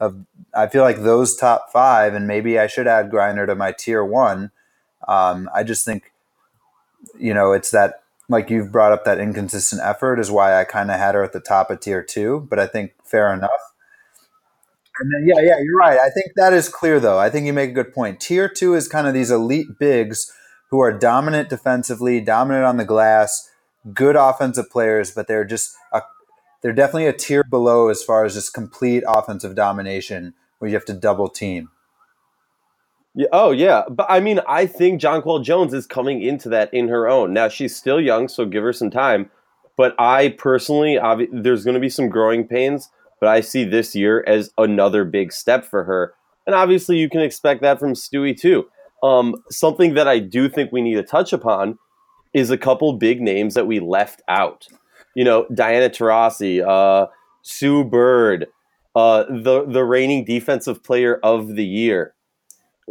of. 0.00 0.24
I 0.54 0.68
feel 0.68 0.82
like 0.82 1.02
those 1.02 1.36
top 1.36 1.72
five, 1.72 2.14
and 2.14 2.26
maybe 2.26 2.58
I 2.58 2.66
should 2.66 2.86
add 2.86 3.10
Griner 3.10 3.46
to 3.46 3.56
my 3.56 3.72
tier 3.72 4.04
one. 4.04 4.52
Um, 5.08 5.50
I 5.54 5.64
just 5.64 5.84
think, 5.84 6.12
you 7.18 7.34
know, 7.34 7.52
it's 7.52 7.70
that 7.70 8.02
like 8.28 8.50
you've 8.50 8.72
brought 8.72 8.92
up 8.92 9.04
that 9.04 9.18
inconsistent 9.18 9.82
effort 9.82 10.18
is 10.18 10.30
why 10.30 10.58
I 10.58 10.64
kind 10.64 10.90
of 10.90 10.98
had 10.98 11.14
her 11.14 11.22
at 11.22 11.32
the 11.32 11.40
top 11.40 11.70
of 11.70 11.80
tier 11.80 12.02
two. 12.02 12.46
But 12.48 12.58
I 12.58 12.66
think 12.66 12.92
fair 13.04 13.32
enough. 13.32 13.50
And 15.00 15.10
then, 15.12 15.26
yeah, 15.26 15.42
yeah, 15.42 15.56
you're 15.60 15.76
right. 15.76 15.98
I 15.98 16.10
think 16.10 16.32
that 16.36 16.52
is 16.52 16.68
clear, 16.68 17.00
though. 17.00 17.18
I 17.18 17.28
think 17.28 17.46
you 17.46 17.52
make 17.52 17.70
a 17.70 17.74
good 17.74 17.92
point. 17.92 18.20
Tier 18.20 18.48
two 18.48 18.74
is 18.74 18.86
kind 18.86 19.08
of 19.08 19.14
these 19.14 19.30
elite 19.30 19.78
bigs 19.78 20.32
who 20.70 20.80
are 20.80 20.92
dominant 20.92 21.48
defensively, 21.48 22.20
dominant 22.20 22.64
on 22.64 22.76
the 22.76 22.84
glass, 22.84 23.50
good 23.92 24.16
offensive 24.16 24.70
players, 24.70 25.10
but 25.10 25.26
they're 25.26 25.44
just 25.44 25.74
a, 25.92 26.02
they're 26.62 26.72
definitely 26.72 27.06
a 27.06 27.12
tier 27.12 27.44
below 27.44 27.88
as 27.88 28.02
far 28.02 28.24
as 28.24 28.34
just 28.34 28.54
complete 28.54 29.02
offensive 29.06 29.54
domination 29.54 30.34
where 30.58 30.68
you 30.68 30.76
have 30.76 30.84
to 30.86 30.94
double 30.94 31.28
team. 31.28 31.70
Yeah, 33.14 33.28
oh 33.32 33.52
yeah, 33.52 33.82
but 33.88 34.06
I 34.08 34.20
mean, 34.20 34.40
I 34.48 34.66
think 34.66 35.00
Jonquel 35.00 35.44
Jones 35.44 35.72
is 35.72 35.86
coming 35.86 36.20
into 36.22 36.48
that 36.48 36.72
in 36.74 36.88
her 36.88 37.08
own. 37.08 37.32
Now 37.32 37.48
she's 37.48 37.76
still 37.76 38.00
young, 38.00 38.28
so 38.28 38.44
give 38.44 38.64
her 38.64 38.72
some 38.72 38.90
time. 38.90 39.30
But 39.76 39.94
I 39.98 40.30
personally, 40.30 40.94
obvi- 40.94 41.28
there's 41.32 41.64
going 41.64 41.74
to 41.74 41.80
be 41.80 41.88
some 41.88 42.08
growing 42.08 42.46
pains, 42.46 42.90
but 43.20 43.28
I 43.28 43.40
see 43.40 43.64
this 43.64 43.94
year 43.94 44.24
as 44.26 44.50
another 44.58 45.04
big 45.04 45.32
step 45.32 45.64
for 45.64 45.84
her. 45.84 46.14
And 46.46 46.54
obviously, 46.54 46.98
you 46.98 47.08
can 47.08 47.20
expect 47.20 47.62
that 47.62 47.78
from 47.78 47.94
Stewie 47.94 48.38
too. 48.38 48.66
Um, 49.02 49.36
something 49.50 49.94
that 49.94 50.08
I 50.08 50.18
do 50.18 50.48
think 50.48 50.72
we 50.72 50.82
need 50.82 50.94
to 50.94 51.02
touch 51.02 51.32
upon 51.32 51.78
is 52.32 52.50
a 52.50 52.58
couple 52.58 52.92
big 52.94 53.20
names 53.20 53.54
that 53.54 53.66
we 53.66 53.78
left 53.78 54.22
out. 54.28 54.66
You 55.14 55.24
know, 55.24 55.46
Diana 55.54 55.88
Taurasi, 55.88 56.66
uh, 56.66 57.06
Sue 57.42 57.84
Bird, 57.84 58.48
uh, 58.96 59.24
the 59.28 59.64
the 59.68 59.84
reigning 59.84 60.24
defensive 60.24 60.82
player 60.82 61.20
of 61.22 61.54
the 61.54 61.64
year. 61.64 62.13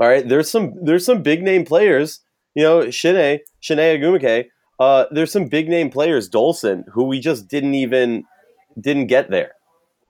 All 0.01 0.07
right, 0.07 0.27
there's 0.27 0.49
some 0.49 0.73
there's 0.81 1.05
some 1.05 1.21
big 1.21 1.43
name 1.43 1.65
players. 1.65 2.21
You 2.55 2.63
know, 2.63 2.91
Chiney 2.91 3.41
Chiney 3.61 3.99
Ogwumike. 3.99 4.47
Uh, 4.79 5.05
there's 5.11 5.31
some 5.31 5.47
big 5.47 5.69
name 5.69 5.89
players, 5.89 6.29
Dolson, 6.29 6.83
who 6.91 7.03
we 7.03 7.19
just 7.19 7.47
didn't 7.47 7.75
even 7.75 8.25
didn't 8.79 9.07
get 9.07 9.29
there. 9.29 9.51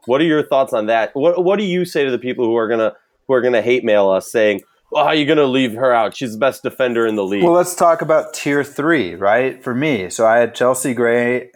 What 0.06 0.22
are 0.22 0.26
your 0.26 0.46
thoughts 0.46 0.74
on 0.74 0.88
that? 0.88 1.12
What 1.13 1.43
What 1.43 1.60
do 1.60 1.65
you 1.65 1.86
say 1.86 2.04
to 2.04 2.12
the 2.12 2.19
people 2.19 2.46
who 2.46 2.56
are 2.56 2.67
gonna 2.67 2.93
who 3.28 3.34
are 3.34 3.41
gonna 3.41 3.62
hate 3.62 3.84
mail 3.84 4.10
us 4.10 4.32
saying, 4.32 4.62
well, 4.93 5.06
how 5.06 5.10
are 5.10 5.15
you 5.15 5.26
going 5.26 5.39
to 5.39 5.48
leave 5.48 5.74
her 5.74 5.91
out? 5.91 6.15
She's 6.15 6.34
the 6.34 6.38
best 6.38 6.62
defender 6.62 7.08
in 7.08 7.15
the 7.15 7.26
league. 7.26 7.43
Well, 7.43 7.54
let's 7.54 7.74
talk 7.74 8.04
about 8.04 8.32
tier 8.32 8.63
three, 8.63 9.15
right? 9.15 9.63
For 9.63 9.74
me, 9.74 10.12
so 10.12 10.28
I 10.28 10.38
had 10.38 10.54
Chelsea 10.54 10.93
Gray 10.93 11.50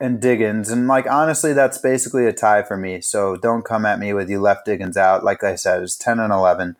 and 0.00 0.20
Diggins, 0.20 0.70
and 0.70 0.88
like 0.88 1.06
honestly, 1.06 1.52
that's 1.52 1.76
basically 1.76 2.24
a 2.24 2.32
tie 2.32 2.62
for 2.62 2.78
me. 2.78 3.02
So 3.02 3.36
don't 3.36 3.64
come 3.64 3.84
at 3.84 3.98
me 3.98 4.14
with 4.14 4.30
you 4.30 4.40
left 4.40 4.64
Diggins 4.64 4.96
out. 4.96 5.22
Like 5.22 5.44
I 5.44 5.54
said, 5.54 5.82
it's 5.82 5.98
ten 5.98 6.18
and 6.18 6.32
eleven. 6.32 6.76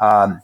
Um, 0.00 0.40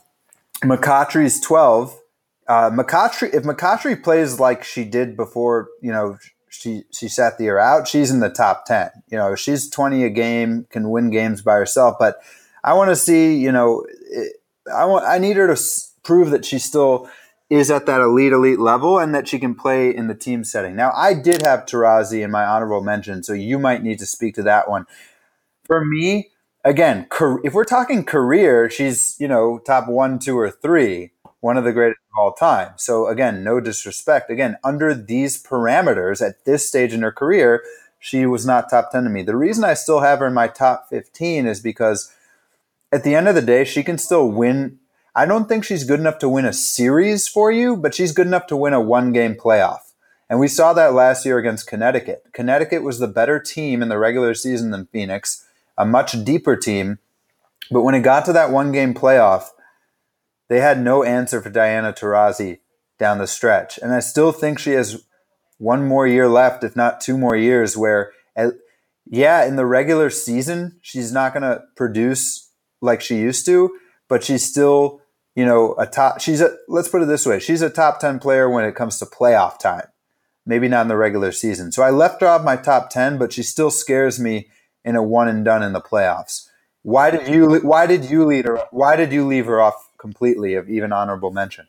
McCoughtry's 0.63 1.41
twelve. 1.41 1.99
Uh, 2.47 2.71
McCoughtry, 2.71 3.33
if 3.35 3.45
McCoughtry 3.45 4.03
plays 4.03 4.39
like 4.39 4.65
she 4.65 4.85
did 4.85 5.17
before, 5.17 5.69
you 5.81 5.91
know, 5.91 6.19
she 6.49 6.83
she 6.93 7.09
sat 7.09 7.39
the 7.39 7.45
year 7.45 7.59
out, 7.59 7.89
she's 7.89 8.11
in 8.11 8.21
the 8.21 8.31
top 8.31 8.67
ten. 8.67 8.91
You 9.09 9.19
know, 9.19 9.35
she's 9.35 9.69
twenty 9.71 10.05
a 10.05 10.11
game, 10.11 10.67
can 10.71 10.91
win 10.91 11.11
games 11.11 11.43
by 11.43 11.55
herself, 11.55 11.97
but 11.99 12.21
I 12.63 12.75
want 12.75 12.91
to 12.91 12.97
see, 12.97 13.37
you 13.37 13.53
know. 13.53 13.85
It, 14.11 14.37
I 14.75 14.87
want 14.87 15.05
I 15.05 15.19
need 15.19 15.37
her 15.37 15.55
to 15.55 15.63
prove 16.03 16.31
that 16.31 16.45
she 16.45 16.59
still 16.59 17.09
is 17.51 17.71
at 17.71 17.85
that 17.87 18.01
elite 18.01 18.33
elite 18.33 18.59
level 18.59 18.99
and 18.99 19.15
that 19.15 19.29
she 19.29 19.39
can 19.39 19.55
play 19.55 19.95
in 19.95 20.09
the 20.09 20.15
team 20.15 20.43
setting. 20.45 20.75
Now, 20.75 20.91
I 20.95 21.13
did 21.13 21.43
have 21.43 21.67
Taurasi 21.67 22.25
in 22.25 22.31
my 22.31 22.45
honorable 22.45 22.83
mention, 22.83 23.23
so 23.23 23.35
you 23.35 23.59
might 23.59 23.83
need 23.83 23.99
to 23.99 24.07
speak 24.07 24.35
to 24.37 24.43
that 24.45 24.69
one. 24.69 24.87
For 25.67 25.85
me, 25.85 26.31
again, 26.65 27.07
if 27.45 27.55
we're 27.55 27.65
talking 27.65 28.05
career, 28.05 28.71
she's 28.71 29.17
you 29.19 29.29
know 29.29 29.59
top 29.59 29.89
one, 29.89 30.19
two, 30.19 30.39
or 30.39 30.51
three, 30.51 31.13
one 31.41 31.57
of 31.57 31.65
the 31.65 31.73
greatest 31.73 32.01
of 32.13 32.19
all 32.19 32.33
time. 32.33 32.73
So 32.77 33.07
again, 33.07 33.45
no 33.45 33.61
disrespect. 33.61 34.31
Again, 34.31 34.57
under 34.65 34.95
these 34.95 35.43
parameters 35.43 36.27
at 36.27 36.45
this 36.45 36.67
stage 36.67 36.93
in 36.93 37.03
her 37.03 37.13
career, 37.13 37.63
she 37.99 38.27
was 38.27 38.47
not 38.47 38.71
top 38.71 38.91
ten 38.91 39.05
to 39.05 39.11
me. 39.11 39.23
The 39.23 39.37
reason 39.37 39.65
I 39.65 39.75
still 39.75 40.01
have 40.01 40.21
her 40.21 40.27
in 40.27 40.35
my 40.35 40.49
top 40.49 40.89
fifteen 40.89 41.47
is 41.47 41.61
because 41.61 42.13
at 42.93 43.05
the 43.05 43.15
end 43.15 43.29
of 43.29 43.35
the 43.35 43.43
day, 43.43 43.65
she 43.65 43.83
can 43.83 43.99
still 43.99 44.29
win. 44.31 44.79
I 45.17 45.27
don't 45.27 45.49
think 45.49 45.65
she's 45.65 45.85
good 45.85 46.01
enough 46.01 46.19
to 46.21 46.29
win 46.29 46.45
a 46.45 46.53
series 46.53 47.29
for 47.29 47.53
you, 47.53 47.77
but 47.77 47.95
she's 47.95 48.13
good 48.13 48.27
enough 48.27 48.47
to 48.49 48.57
win 48.57 48.73
a 48.73 48.81
one 48.81 49.13
game 49.13 49.35
playoff. 49.35 49.81
And 50.29 50.41
we 50.41 50.49
saw 50.49 50.73
that 50.73 50.95
last 50.95 51.25
year 51.25 51.39
against 51.39 51.67
Connecticut. 51.67 52.25
Connecticut 52.33 52.83
was 52.83 52.99
the 52.99 53.07
better 53.07 53.39
team 53.39 53.83
in 53.83 53.89
the 53.89 53.99
regular 53.99 54.35
season 54.35 54.71
than 54.71 54.87
Phoenix, 54.87 55.45
a 55.77 55.85
much 55.85 56.25
deeper 56.25 56.57
team. 56.57 56.99
But 57.71 57.83
when 57.83 57.95
it 57.95 58.01
got 58.01 58.25
to 58.27 58.33
that 58.33 58.51
one 58.51 58.73
game 58.73 58.95
playoff, 58.95 59.49
they 60.49 60.61
had 60.61 60.81
no 60.81 61.03
answer 61.03 61.41
for 61.41 61.51
Diana 61.51 61.93
Taurasi 61.93 62.61
down 62.99 63.19
the 63.19 63.27
stretch. 63.27 63.79
And 63.79 63.93
I 63.93 64.01
still 64.01 64.33
think 64.33 64.59
she 64.59 64.73
has 64.73 65.05
one 65.59 65.87
more 65.87 66.07
year 66.07 66.29
left, 66.29 66.65
if 66.65 66.77
not 66.77 67.01
two 67.01 67.17
more 67.17 67.37
years, 67.37 67.77
where, 67.77 68.13
yeah, 69.07 69.45
in 69.45 69.57
the 69.57 69.67
regular 69.67 70.11
season, 70.11 70.79
she's 70.83 71.13
not 71.13 71.33
going 71.33 71.43
to 71.43 71.63
produce 71.77 72.51
like 72.81 73.01
she 73.01 73.17
used 73.17 73.47
to, 73.47 73.77
but 74.09 74.23
she's 74.23 74.45
still, 74.45 75.01
you 75.35 75.45
know, 75.45 75.75
a 75.79 75.87
top. 75.87 76.21
She's 76.21 76.41
a 76.41 76.57
let's 76.69 76.89
put 76.89 77.03
it 77.03 77.09
this 77.09 77.27
way: 77.27 77.41
she's 77.41 77.63
a 77.63 77.71
top 77.71 77.99
ten 77.99 78.19
player 78.19 78.49
when 78.49 78.65
it 78.65 78.75
comes 78.75 78.99
to 78.99 79.07
playoff 79.07 79.59
time. 79.59 79.87
Maybe 80.47 80.69
not 80.69 80.83
in 80.83 80.89
the 80.89 80.97
regular 80.97 81.33
season. 81.33 81.73
So 81.73 81.83
I 81.83 81.91
left 81.91 82.21
her 82.21 82.27
off 82.27 82.45
my 82.45 82.57
top 82.57 82.91
ten, 82.91 83.17
but 83.17 83.33
she 83.33 83.43
still 83.43 83.71
scares 83.71 84.21
me 84.21 84.49
in 84.85 84.97
a 84.97 85.03
one 85.03 85.29
and 85.29 85.45
done 85.45 85.63
in 85.63 85.73
the 85.73 85.81
playoffs. 85.81 86.49
Why 86.83 87.11
did 87.11 87.29
you? 87.29 87.61
Why 87.61 87.87
did 87.87 88.05
you 88.05 88.25
lead 88.25 88.45
her? 88.45 88.65
Why 88.71 88.97
did 88.97 89.13
you 89.13 89.27
leave 89.27 89.47
her 89.47 89.61
off 89.61 89.91
completely 89.99 90.55
of 90.55 90.69
even 90.69 90.93
honorable 90.93 91.31
mention? 91.31 91.67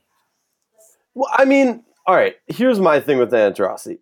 Well, 1.13 1.29
I 1.33 1.45
mean, 1.45 1.83
all 2.05 2.15
right. 2.15 2.35
Here's 2.47 2.79
my 2.79 2.99
thing 2.99 3.17
with 3.17 3.31
Andrassi. 3.31 3.99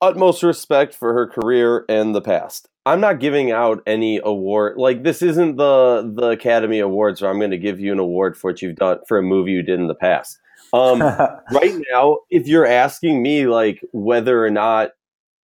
Utmost 0.00 0.42
respect 0.42 0.94
for 0.94 1.14
her 1.14 1.26
career 1.26 1.84
and 1.88 2.14
the 2.14 2.20
past. 2.20 2.68
I'm 2.84 3.00
not 3.00 3.20
giving 3.20 3.52
out 3.52 3.82
any 3.86 4.20
award. 4.22 4.76
Like 4.76 5.02
this 5.02 5.22
isn't 5.22 5.56
the 5.56 6.10
the 6.14 6.30
Academy 6.30 6.80
Awards 6.80 7.20
where 7.20 7.30
I'm 7.30 7.38
going 7.38 7.50
to 7.50 7.58
give 7.58 7.78
you 7.78 7.92
an 7.92 7.98
award 7.98 8.36
for 8.36 8.50
what 8.50 8.62
you've 8.62 8.76
done 8.76 8.98
for 9.06 9.18
a 9.18 9.22
movie 9.22 9.52
you 9.52 9.62
did 9.62 9.78
in 9.78 9.86
the 9.86 9.94
past. 9.94 10.38
Um, 10.72 11.00
right 11.52 11.80
now, 11.92 12.18
if 12.30 12.46
you're 12.46 12.66
asking 12.66 13.22
me 13.22 13.46
like 13.46 13.84
whether 13.92 14.44
or 14.44 14.50
not 14.50 14.90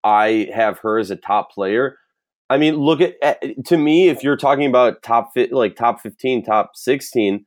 I 0.04 0.48
have 0.54 0.78
her 0.80 0.98
as 0.98 1.10
a 1.10 1.16
top 1.16 1.50
player, 1.52 1.96
I 2.50 2.58
mean, 2.58 2.74
look 2.74 3.00
at, 3.00 3.14
at 3.22 3.64
to 3.66 3.78
me 3.78 4.08
if 4.08 4.24
you're 4.24 4.36
talking 4.36 4.66
about 4.66 5.02
top 5.02 5.32
fit 5.32 5.52
like 5.52 5.76
top 5.76 6.00
15, 6.02 6.44
top 6.44 6.72
16, 6.74 7.46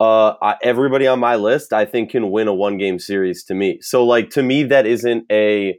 uh, 0.00 0.34
I, 0.42 0.56
everybody 0.62 1.06
on 1.06 1.20
my 1.20 1.36
list, 1.36 1.72
I 1.72 1.84
think, 1.84 2.10
can 2.10 2.30
win 2.30 2.48
a 2.48 2.54
one 2.54 2.76
game 2.76 2.98
series 2.98 3.44
to 3.44 3.54
me. 3.54 3.78
So, 3.80 4.04
like, 4.04 4.30
to 4.30 4.42
me, 4.42 4.64
that 4.64 4.86
isn't 4.86 5.24
a, 5.30 5.78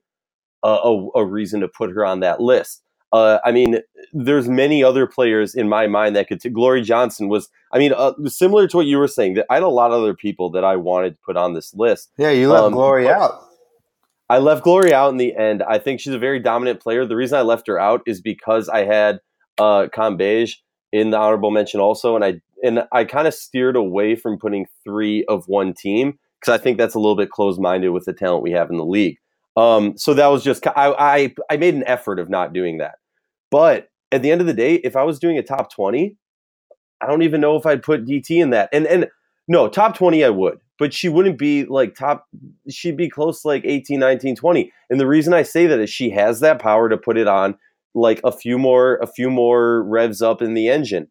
a, 0.63 1.07
a 1.15 1.25
reason 1.25 1.59
to 1.61 1.67
put 1.67 1.91
her 1.91 2.05
on 2.05 2.21
that 2.21 2.39
list. 2.39 2.81
Uh, 3.11 3.39
I 3.43 3.51
mean, 3.51 3.79
there's 4.13 4.47
many 4.47 4.83
other 4.83 5.05
players 5.05 5.53
in 5.53 5.67
my 5.67 5.87
mind 5.87 6.15
that 6.15 6.29
could. 6.29 6.39
T- 6.39 6.49
Glory 6.49 6.81
Johnson 6.81 7.27
was, 7.27 7.49
I 7.73 7.77
mean, 7.77 7.93
uh, 7.93 8.13
similar 8.27 8.67
to 8.69 8.77
what 8.77 8.85
you 8.85 8.99
were 8.99 9.07
saying. 9.07 9.33
That 9.33 9.47
I 9.49 9.55
had 9.55 9.63
a 9.63 9.67
lot 9.67 9.91
of 9.91 10.01
other 10.01 10.13
people 10.13 10.49
that 10.51 10.63
I 10.63 10.77
wanted 10.77 11.15
to 11.15 11.19
put 11.25 11.35
on 11.35 11.53
this 11.53 11.73
list. 11.73 12.09
Yeah, 12.17 12.29
you 12.29 12.49
left 12.49 12.63
um, 12.63 12.73
Glory 12.73 13.09
out. 13.09 13.50
I 14.31 14.37
left 14.37 14.63
Glory 14.63 14.93
out 14.93 15.09
in 15.09 15.17
the 15.17 15.35
end. 15.35 15.61
I 15.61 15.77
think 15.77 15.99
she's 15.99 16.13
a 16.13 16.17
very 16.17 16.39
dominant 16.39 16.79
player. 16.79 17.05
The 17.05 17.17
reason 17.17 17.37
I 17.37 17.41
left 17.41 17.67
her 17.67 17.77
out 17.77 18.01
is 18.05 18.21
because 18.21 18.69
I 18.69 18.85
had 18.85 19.19
uh, 19.57 19.87
Beige 20.15 20.55
in 20.93 21.09
the 21.09 21.17
honorable 21.17 21.51
mention 21.51 21.81
also, 21.81 22.15
and 22.15 22.23
I 22.23 22.39
and 22.63 22.85
I 22.93 23.03
kind 23.03 23.27
of 23.27 23.33
steered 23.33 23.75
away 23.75 24.15
from 24.15 24.39
putting 24.39 24.67
three 24.85 25.25
of 25.25 25.43
one 25.47 25.73
team 25.73 26.17
because 26.39 26.57
I 26.57 26.63
think 26.63 26.77
that's 26.77 26.95
a 26.95 26.99
little 26.99 27.17
bit 27.17 27.29
closed 27.29 27.59
minded 27.59 27.89
with 27.89 28.05
the 28.05 28.13
talent 28.13 28.41
we 28.41 28.51
have 28.51 28.69
in 28.69 28.77
the 28.77 28.85
league. 28.85 29.17
Um, 29.57 29.97
so 29.97 30.13
that 30.13 30.27
was 30.27 30.45
just 30.45 30.65
I, 30.65 30.95
I 30.97 31.33
I 31.49 31.57
made 31.57 31.73
an 31.73 31.83
effort 31.85 32.17
of 32.17 32.29
not 32.29 32.53
doing 32.53 32.77
that. 32.77 32.99
But 33.49 33.89
at 34.13 34.21
the 34.21 34.31
end 34.31 34.39
of 34.39 34.47
the 34.47 34.53
day, 34.53 34.75
if 34.75 34.95
I 34.95 35.03
was 35.03 35.19
doing 35.19 35.39
a 35.39 35.43
top 35.43 35.73
twenty, 35.73 36.15
I 37.01 37.07
don't 37.07 37.23
even 37.23 37.41
know 37.41 37.57
if 37.57 37.65
I'd 37.65 37.83
put 37.83 38.05
DT 38.05 38.41
in 38.41 38.51
that. 38.51 38.69
And 38.71 38.87
and 38.87 39.09
no, 39.51 39.67
top 39.67 39.97
20 39.97 40.23
I 40.23 40.29
would, 40.29 40.59
but 40.81 40.95
she 40.95 41.09
wouldn't 41.09 41.37
be 41.37 41.63
like 41.65 41.93
top 41.93 42.27
she'd 42.67 42.97
be 42.97 43.07
close 43.07 43.43
to 43.43 43.47
like 43.47 43.63
18, 43.63 43.99
19, 43.99 44.35
20. 44.35 44.73
And 44.89 44.99
the 44.99 45.05
reason 45.05 45.31
I 45.31 45.43
say 45.43 45.67
that 45.67 45.79
is 45.79 45.91
she 45.91 46.09
has 46.09 46.39
that 46.39 46.59
power 46.59 46.89
to 46.89 46.97
put 46.97 47.19
it 47.19 47.27
on 47.27 47.55
like 47.93 48.19
a 48.23 48.31
few 48.31 48.57
more 48.57 48.95
a 48.95 49.05
few 49.05 49.29
more 49.29 49.83
revs 49.83 50.23
up 50.23 50.41
in 50.41 50.55
the 50.55 50.69
engine 50.69 51.07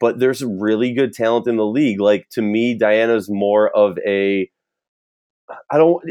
but 0.00 0.18
there's 0.18 0.42
really 0.42 0.94
good 0.94 1.12
talent 1.12 1.46
in 1.46 1.56
the 1.56 1.66
league. 1.66 2.00
Like 2.00 2.30
to 2.30 2.40
me, 2.40 2.74
Diana's 2.74 3.28
more 3.30 3.68
of 3.76 3.98
a 4.06 4.50
I 5.70 5.76
don't 5.76 6.02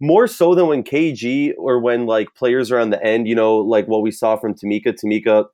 more 0.00 0.28
so 0.28 0.54
than 0.54 0.68
when 0.68 0.84
KG 0.84 1.54
or 1.58 1.80
when 1.80 2.06
like 2.06 2.28
players 2.36 2.70
are 2.70 2.78
on 2.78 2.90
the 2.90 3.04
end, 3.04 3.26
you 3.26 3.34
know, 3.34 3.58
like 3.58 3.88
what 3.88 4.02
we 4.02 4.12
saw 4.12 4.36
from 4.36 4.54
Tamika, 4.54 4.94
Tamika 4.94 5.46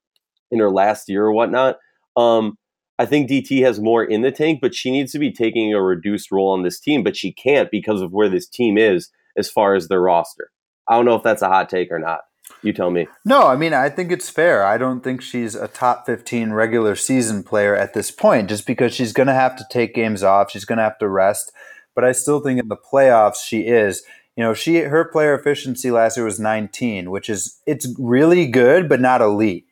in 0.51 0.59
her 0.59 0.71
last 0.71 1.09
year 1.09 1.25
or 1.25 1.33
whatnot. 1.33 1.79
Um, 2.17 2.59
I 2.99 3.07
think 3.07 3.31
DT 3.31 3.63
has 3.63 3.81
more 3.81 4.05
in 4.05 4.23
the 4.23 4.33
tank, 4.33 4.61
but 4.61 4.75
she 4.75 4.91
needs 4.91 5.13
to 5.13 5.19
be 5.19 5.31
taking 5.31 5.73
a 5.73 5.81
reduced 5.81 6.33
role 6.33 6.51
on 6.51 6.63
this 6.63 6.81
team, 6.81 7.05
but 7.05 7.17
she 7.17 7.33
can't 7.33 7.71
because 7.71 8.01
of 8.01 8.13
where 8.13 8.29
this 8.29 8.49
team 8.49 8.77
is 8.77 9.11
as 9.37 9.49
far 9.49 9.75
as 9.75 9.89
their 9.89 10.01
roster. 10.01 10.51
I 10.89 10.97
don't 10.97 11.05
know 11.05 11.15
if 11.15 11.23
that's 11.23 11.43
a 11.43 11.49
hot 11.49 11.69
take 11.69 11.93
or 11.93 11.99
not. 11.99 12.21
You 12.63 12.73
tell 12.73 12.91
me. 12.91 13.07
No, 13.25 13.47
I 13.47 13.57
mean, 13.57 13.73
I 13.73 13.89
think 13.89 14.11
it's 14.11 14.31
fair. 14.31 14.65
I 14.65 14.79
don't 14.79 15.05
think 15.05 15.21
she's 15.21 15.55
a 15.55 15.69
top 15.69 16.07
15 16.07 16.53
regular 16.53 16.97
season 16.97 17.43
player 17.43 17.77
at 17.77 17.95
this 17.95 18.11
point, 18.11 18.49
just 18.49 18.67
because 18.67 18.95
she's 18.95 19.13
going 19.13 19.27
to 19.29 19.35
have 19.35 19.55
to 19.57 19.67
take 19.71 19.95
games 19.95 20.23
off. 20.23 20.51
She's 20.51 20.65
going 20.65 20.79
to 20.79 20.83
have 20.83 20.99
to 20.99 21.09
rest. 21.09 21.53
But 21.95 22.05
I 22.05 22.13
still 22.13 22.41
think 22.41 22.59
in 22.59 22.69
the 22.69 22.77
playoffs, 22.77 23.45
she 23.45 23.67
is. 23.67 24.03
You 24.35 24.45
know, 24.45 24.55
she 24.55 24.77
her 24.77 25.05
player 25.05 25.39
efficiency 25.39 25.91
last 25.91 26.17
year 26.17 26.25
was 26.25 26.41
19, 26.41 27.11
which 27.11 27.29
is 27.29 27.61
it's 27.67 27.93
really 27.99 28.47
good, 28.47 28.89
but 28.89 29.01
not 29.01 29.21
elite, 29.21 29.67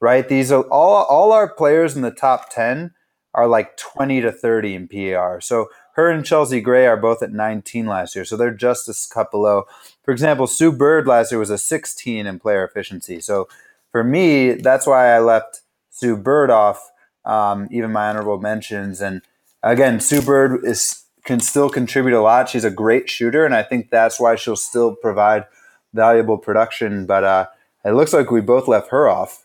right? 0.00 0.28
These 0.28 0.50
are 0.50 0.62
all 0.64 1.04
all 1.04 1.32
our 1.32 1.48
players 1.48 1.94
in 1.94 2.02
the 2.02 2.10
top 2.10 2.50
10 2.50 2.92
are 3.34 3.46
like 3.46 3.76
20 3.76 4.20
to 4.22 4.32
30 4.32 4.74
in 4.74 4.88
PER. 4.88 5.40
So 5.40 5.68
her 5.94 6.10
and 6.10 6.24
Chelsea 6.24 6.60
Gray 6.60 6.86
are 6.86 6.96
both 6.96 7.22
at 7.22 7.32
19 7.32 7.86
last 7.86 8.14
year, 8.14 8.24
so 8.24 8.36
they're 8.36 8.50
just 8.50 8.88
a 8.88 9.14
cut 9.14 9.30
below. 9.30 9.64
For 10.02 10.10
example, 10.10 10.46
Sue 10.46 10.72
Bird 10.72 11.06
last 11.06 11.30
year 11.30 11.38
was 11.38 11.50
a 11.50 11.58
16 11.58 12.26
in 12.26 12.38
player 12.40 12.64
efficiency. 12.64 13.20
So 13.20 13.48
for 13.92 14.02
me, 14.02 14.52
that's 14.52 14.86
why 14.86 15.14
I 15.14 15.20
left 15.20 15.62
Sue 15.90 16.16
Bird 16.16 16.50
off, 16.50 16.90
um, 17.24 17.68
even 17.70 17.92
my 17.92 18.08
honorable 18.08 18.38
mentions. 18.38 19.00
And 19.00 19.22
again, 19.62 20.00
Sue 20.00 20.22
Bird 20.22 20.64
is 20.64 21.04
can 21.24 21.38
still 21.38 21.68
contribute 21.68 22.18
a 22.18 22.22
lot. 22.22 22.48
She's 22.48 22.64
a 22.64 22.70
great 22.70 23.10
shooter, 23.10 23.44
and 23.44 23.54
I 23.54 23.62
think 23.62 23.90
that's 23.90 24.18
why 24.18 24.36
she'll 24.36 24.56
still 24.56 24.96
provide 24.96 25.44
valuable 25.92 26.38
production. 26.38 27.04
But 27.04 27.24
uh, 27.24 27.46
it 27.84 27.92
looks 27.92 28.14
like 28.14 28.30
we 28.30 28.40
both 28.40 28.68
left 28.68 28.88
her 28.90 29.08
off. 29.08 29.44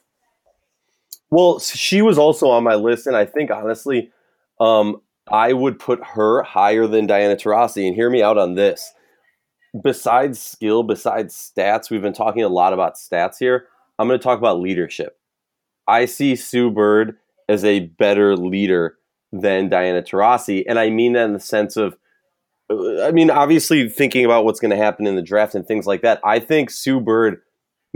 Well, 1.32 1.60
she 1.60 2.02
was 2.02 2.18
also 2.18 2.50
on 2.50 2.64
my 2.64 2.76
list, 2.76 3.08
and 3.08 3.16
I 3.16 3.26
think 3.26 3.52
honestly, 3.52 4.12
um, 4.60 5.02
I 5.30 5.54
would 5.54 5.80
put 5.80 6.04
her 6.04 6.44
higher 6.44 6.88
than 6.88 7.08
Diana 7.08 7.36
Taurasi. 7.36 7.88
And 7.88 7.96
hear 7.96 8.10
me 8.10 8.22
out 8.22 8.38
on 8.38 8.56
this. 8.56 8.94
Besides 9.84 10.42
skill, 10.42 10.84
besides 10.84 11.36
stats, 11.36 11.90
we've 11.90 12.02
been 12.02 12.14
talking 12.14 12.44
a 12.44 12.50
lot 12.50 12.74
about 12.74 12.96
stats 12.96 13.38
here. 13.40 13.66
I'm 14.00 14.08
going 14.08 14.20
to 14.20 14.24
talk 14.24 14.38
about 14.38 14.60
leadership. 14.60 15.18
I 15.88 16.06
see 16.06 16.36
Sue 16.36 16.72
Bird 16.72 17.18
as 17.50 17.64
a 17.64 17.82
better 17.82 18.36
leader 18.36 18.98
than 19.32 19.70
Diana 19.70 20.02
Taurasi. 20.02 20.64
And 20.68 20.80
I 20.80 20.90
mean 20.90 21.14
that 21.14 21.26
in 21.26 21.34
the 21.34 21.40
sense 21.40 21.76
of, 21.78 21.98
I 22.70 23.12
mean, 23.12 23.30
obviously 23.30 23.90
thinking 23.90 24.26
about 24.26 24.46
what's 24.46 24.60
going 24.60 24.72
to 24.72 24.78
happen 24.78 25.06
in 25.06 25.16
the 25.16 25.22
draft 25.22 25.56
and 25.56 25.68
things 25.68 25.86
like 25.86 26.02
that. 26.02 26.20
I 26.24 26.40
think 26.40 26.70
Sue 26.70 27.00
Bird 27.00 27.42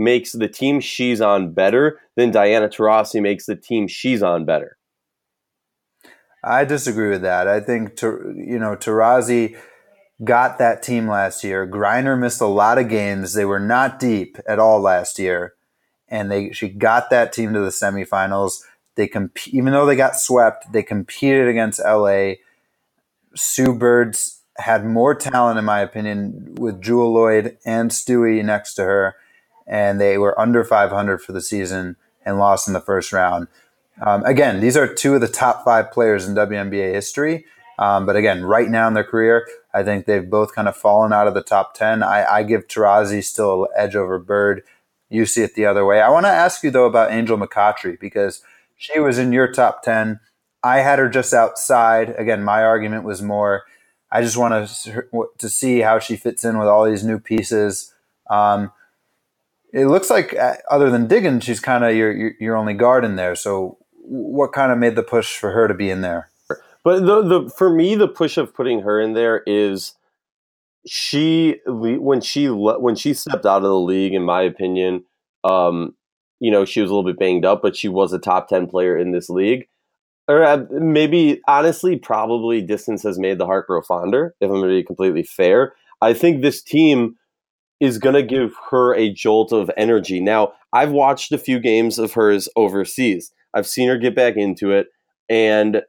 makes 0.00 0.32
the 0.32 0.48
team 0.48 0.80
she's 0.80 1.20
on 1.20 1.52
better 1.52 2.00
than 2.16 2.30
Diana 2.30 2.68
Taurasi 2.68 3.20
makes 3.20 3.44
the 3.44 3.54
team 3.54 3.86
she's 3.86 4.22
on 4.22 4.46
better. 4.46 4.78
I 6.42 6.64
disagree 6.64 7.10
with 7.10 7.20
that. 7.20 7.46
I 7.46 7.60
think 7.60 8.00
you 8.00 8.58
know 8.58 8.74
Taurasi 8.74 9.58
got 10.24 10.58
that 10.58 10.82
team 10.82 11.06
last 11.06 11.44
year. 11.44 11.66
Griner 11.66 12.18
missed 12.18 12.40
a 12.40 12.46
lot 12.46 12.78
of 12.78 12.88
games. 12.88 13.34
They 13.34 13.44
were 13.44 13.60
not 13.60 13.98
deep 13.98 14.38
at 14.48 14.58
all 14.58 14.80
last 14.80 15.18
year, 15.18 15.52
and 16.08 16.30
they 16.30 16.50
she 16.52 16.70
got 16.70 17.10
that 17.10 17.34
team 17.34 17.52
to 17.52 17.60
the 17.60 17.68
semifinals. 17.68 18.62
They 18.94 19.06
comp- 19.06 19.48
even 19.48 19.74
though 19.74 19.84
they 19.84 19.96
got 19.96 20.16
swept, 20.16 20.72
they 20.72 20.82
competed 20.82 21.46
against 21.46 21.80
LA. 21.84 22.36
Sue 23.36 23.74
Birds 23.74 24.40
had 24.56 24.86
more 24.86 25.14
talent, 25.14 25.58
in 25.58 25.64
my 25.66 25.80
opinion, 25.80 26.54
with 26.58 26.80
Jewell 26.80 27.12
Lloyd 27.12 27.58
and 27.66 27.90
Stewie 27.90 28.44
next 28.44 28.74
to 28.74 28.84
her, 28.84 29.16
and 29.70 30.00
they 30.00 30.18
were 30.18 30.38
under 30.38 30.64
500 30.64 31.22
for 31.22 31.32
the 31.32 31.40
season 31.40 31.96
and 32.26 32.38
lost 32.38 32.68
in 32.68 32.74
the 32.74 32.80
first 32.80 33.12
round. 33.12 33.46
Um, 34.04 34.24
again, 34.24 34.60
these 34.60 34.76
are 34.76 34.92
two 34.92 35.14
of 35.14 35.22
the 35.22 35.28
top 35.28 35.64
five 35.64 35.92
players 35.92 36.28
in 36.28 36.34
WNBA 36.34 36.92
history. 36.92 37.46
Um, 37.78 38.04
but 38.04 38.16
again, 38.16 38.44
right 38.44 38.68
now 38.68 38.88
in 38.88 38.94
their 38.94 39.04
career, 39.04 39.46
I 39.72 39.82
think 39.82 40.04
they've 40.04 40.28
both 40.28 40.54
kind 40.54 40.68
of 40.68 40.76
fallen 40.76 41.12
out 41.12 41.28
of 41.28 41.34
the 41.34 41.42
top 41.42 41.74
10. 41.74 42.02
I, 42.02 42.24
I 42.30 42.42
give 42.42 42.66
Taurasi 42.66 43.24
still 43.24 43.64
an 43.64 43.70
edge 43.76 43.96
over 43.96 44.18
Bird. 44.18 44.62
You 45.08 45.24
see 45.24 45.42
it 45.42 45.54
the 45.54 45.66
other 45.66 45.86
way. 45.86 46.00
I 46.00 46.10
want 46.10 46.26
to 46.26 46.30
ask 46.30 46.62
you, 46.62 46.70
though, 46.70 46.84
about 46.84 47.12
Angel 47.12 47.38
McCoughtry 47.38 47.98
because 47.98 48.42
she 48.76 48.98
was 49.00 49.18
in 49.18 49.32
your 49.32 49.50
top 49.50 49.82
10. 49.82 50.20
I 50.62 50.80
had 50.80 50.98
her 50.98 51.08
just 51.08 51.32
outside. 51.32 52.10
Again, 52.18 52.42
my 52.42 52.64
argument 52.64 53.04
was 53.04 53.22
more 53.22 53.64
I 54.12 54.22
just 54.22 54.36
want 54.36 54.68
to, 54.68 55.28
to 55.38 55.48
see 55.48 55.80
how 55.80 55.98
she 55.98 56.16
fits 56.16 56.44
in 56.44 56.58
with 56.58 56.68
all 56.68 56.84
these 56.84 57.04
new 57.04 57.18
pieces. 57.18 57.94
Um, 58.28 58.72
it 59.72 59.86
looks 59.86 60.10
like, 60.10 60.36
uh, 60.36 60.54
other 60.70 60.90
than 60.90 61.06
Diggins, 61.06 61.44
she's 61.44 61.60
kind 61.60 61.84
of 61.84 61.94
your, 61.94 62.12
your, 62.12 62.32
your 62.40 62.56
only 62.56 62.74
guard 62.74 63.04
in 63.04 63.16
there. 63.16 63.34
So, 63.34 63.78
what 63.92 64.52
kind 64.52 64.72
of 64.72 64.78
made 64.78 64.96
the 64.96 65.02
push 65.02 65.36
for 65.36 65.52
her 65.52 65.68
to 65.68 65.74
be 65.74 65.90
in 65.90 66.00
there? 66.00 66.30
But 66.82 67.04
the 67.04 67.22
the 67.22 67.50
for 67.50 67.70
me 67.70 67.94
the 67.94 68.08
push 68.08 68.38
of 68.38 68.54
putting 68.54 68.80
her 68.80 69.00
in 69.00 69.12
there 69.12 69.42
is 69.46 69.94
she 70.86 71.60
when 71.66 72.20
she 72.20 72.46
when 72.46 72.96
she 72.96 73.12
stepped 73.14 73.44
out 73.44 73.58
of 73.58 73.62
the 73.68 73.78
league 73.78 74.14
in 74.14 74.22
my 74.22 74.42
opinion 74.42 75.04
um 75.44 75.94
you 76.38 76.50
know 76.50 76.64
she 76.64 76.80
was 76.80 76.90
a 76.90 76.94
little 76.94 77.08
bit 77.08 77.18
banged 77.18 77.44
up 77.44 77.60
but 77.60 77.76
she 77.76 77.88
was 77.88 78.12
a 78.12 78.18
top 78.18 78.48
10 78.48 78.66
player 78.66 78.96
in 78.96 79.12
this 79.12 79.28
league 79.28 79.68
or 80.26 80.42
uh, 80.42 80.64
maybe 80.70 81.40
honestly 81.46 81.96
probably 81.96 82.62
distance 82.62 83.02
has 83.02 83.18
made 83.18 83.36
the 83.36 83.46
heart 83.46 83.66
grow 83.66 83.82
fonder 83.82 84.34
if 84.40 84.46
i'm 84.46 84.56
going 84.56 84.70
to 84.70 84.76
be 84.76 84.82
completely 84.82 85.22
fair 85.22 85.74
i 86.00 86.14
think 86.14 86.40
this 86.40 86.62
team 86.62 87.14
is 87.80 87.98
going 87.98 88.14
to 88.14 88.22
give 88.22 88.52
her 88.70 88.94
a 88.94 89.12
jolt 89.12 89.52
of 89.52 89.70
energy 89.76 90.20
now 90.20 90.52
i've 90.72 90.92
watched 90.92 91.32
a 91.32 91.38
few 91.38 91.58
games 91.58 91.98
of 91.98 92.12
hers 92.12 92.48
overseas 92.56 93.32
I've 93.54 93.66
seen 93.66 93.88
her 93.88 93.98
get 93.98 94.14
back 94.14 94.36
into 94.36 94.72
it, 94.72 94.88
and 95.28 95.82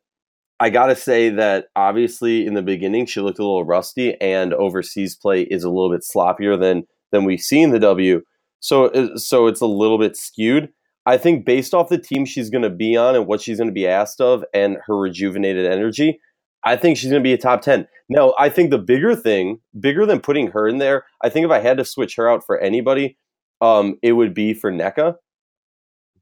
I 0.59 0.69
gotta 0.69 0.95
say 0.95 1.29
that 1.29 1.67
obviously 1.75 2.45
in 2.45 2.53
the 2.53 2.61
beginning 2.61 3.05
she 3.05 3.21
looked 3.21 3.39
a 3.39 3.43
little 3.43 3.65
rusty, 3.65 4.19
and 4.21 4.53
overseas 4.53 5.15
play 5.15 5.43
is 5.43 5.63
a 5.63 5.69
little 5.69 5.91
bit 5.91 6.01
sloppier 6.01 6.59
than 6.59 6.83
than 7.11 7.25
we 7.25 7.37
see 7.37 7.61
in 7.61 7.71
the 7.71 7.79
W. 7.79 8.21
So 8.59 8.85
uh, 8.87 9.17
so 9.17 9.47
it's 9.47 9.61
a 9.61 9.65
little 9.67 9.97
bit 9.97 10.15
skewed. 10.17 10.69
I 11.05 11.17
think 11.17 11.45
based 11.45 11.73
off 11.73 11.89
the 11.89 11.97
team 11.97 12.25
she's 12.25 12.51
going 12.51 12.63
to 12.63 12.69
be 12.69 12.95
on 12.95 13.15
and 13.15 13.25
what 13.25 13.41
she's 13.41 13.57
going 13.57 13.69
to 13.69 13.73
be 13.73 13.87
asked 13.87 14.21
of, 14.21 14.43
and 14.53 14.77
her 14.85 14.97
rejuvenated 14.97 15.65
energy, 15.65 16.19
I 16.63 16.75
think 16.75 16.97
she's 16.97 17.09
going 17.09 17.21
to 17.21 17.27
be 17.27 17.33
a 17.33 17.37
top 17.37 17.61
10. 17.61 17.87
Now, 18.09 18.33
I 18.37 18.49
think 18.49 18.69
the 18.69 18.77
bigger 18.77 19.15
thing, 19.15 19.59
bigger 19.79 20.05
than 20.05 20.19
putting 20.19 20.47
her 20.51 20.67
in 20.67 20.77
there, 20.77 21.05
I 21.23 21.29
think 21.29 21.45
if 21.45 21.51
I 21.51 21.59
had 21.59 21.77
to 21.77 21.85
switch 21.85 22.15
her 22.17 22.29
out 22.29 22.45
for 22.45 22.59
anybody, 22.59 23.17
um, 23.61 23.97
it 24.01 24.13
would 24.13 24.33
be 24.33 24.53
for 24.53 24.71
Nneka 24.71 25.15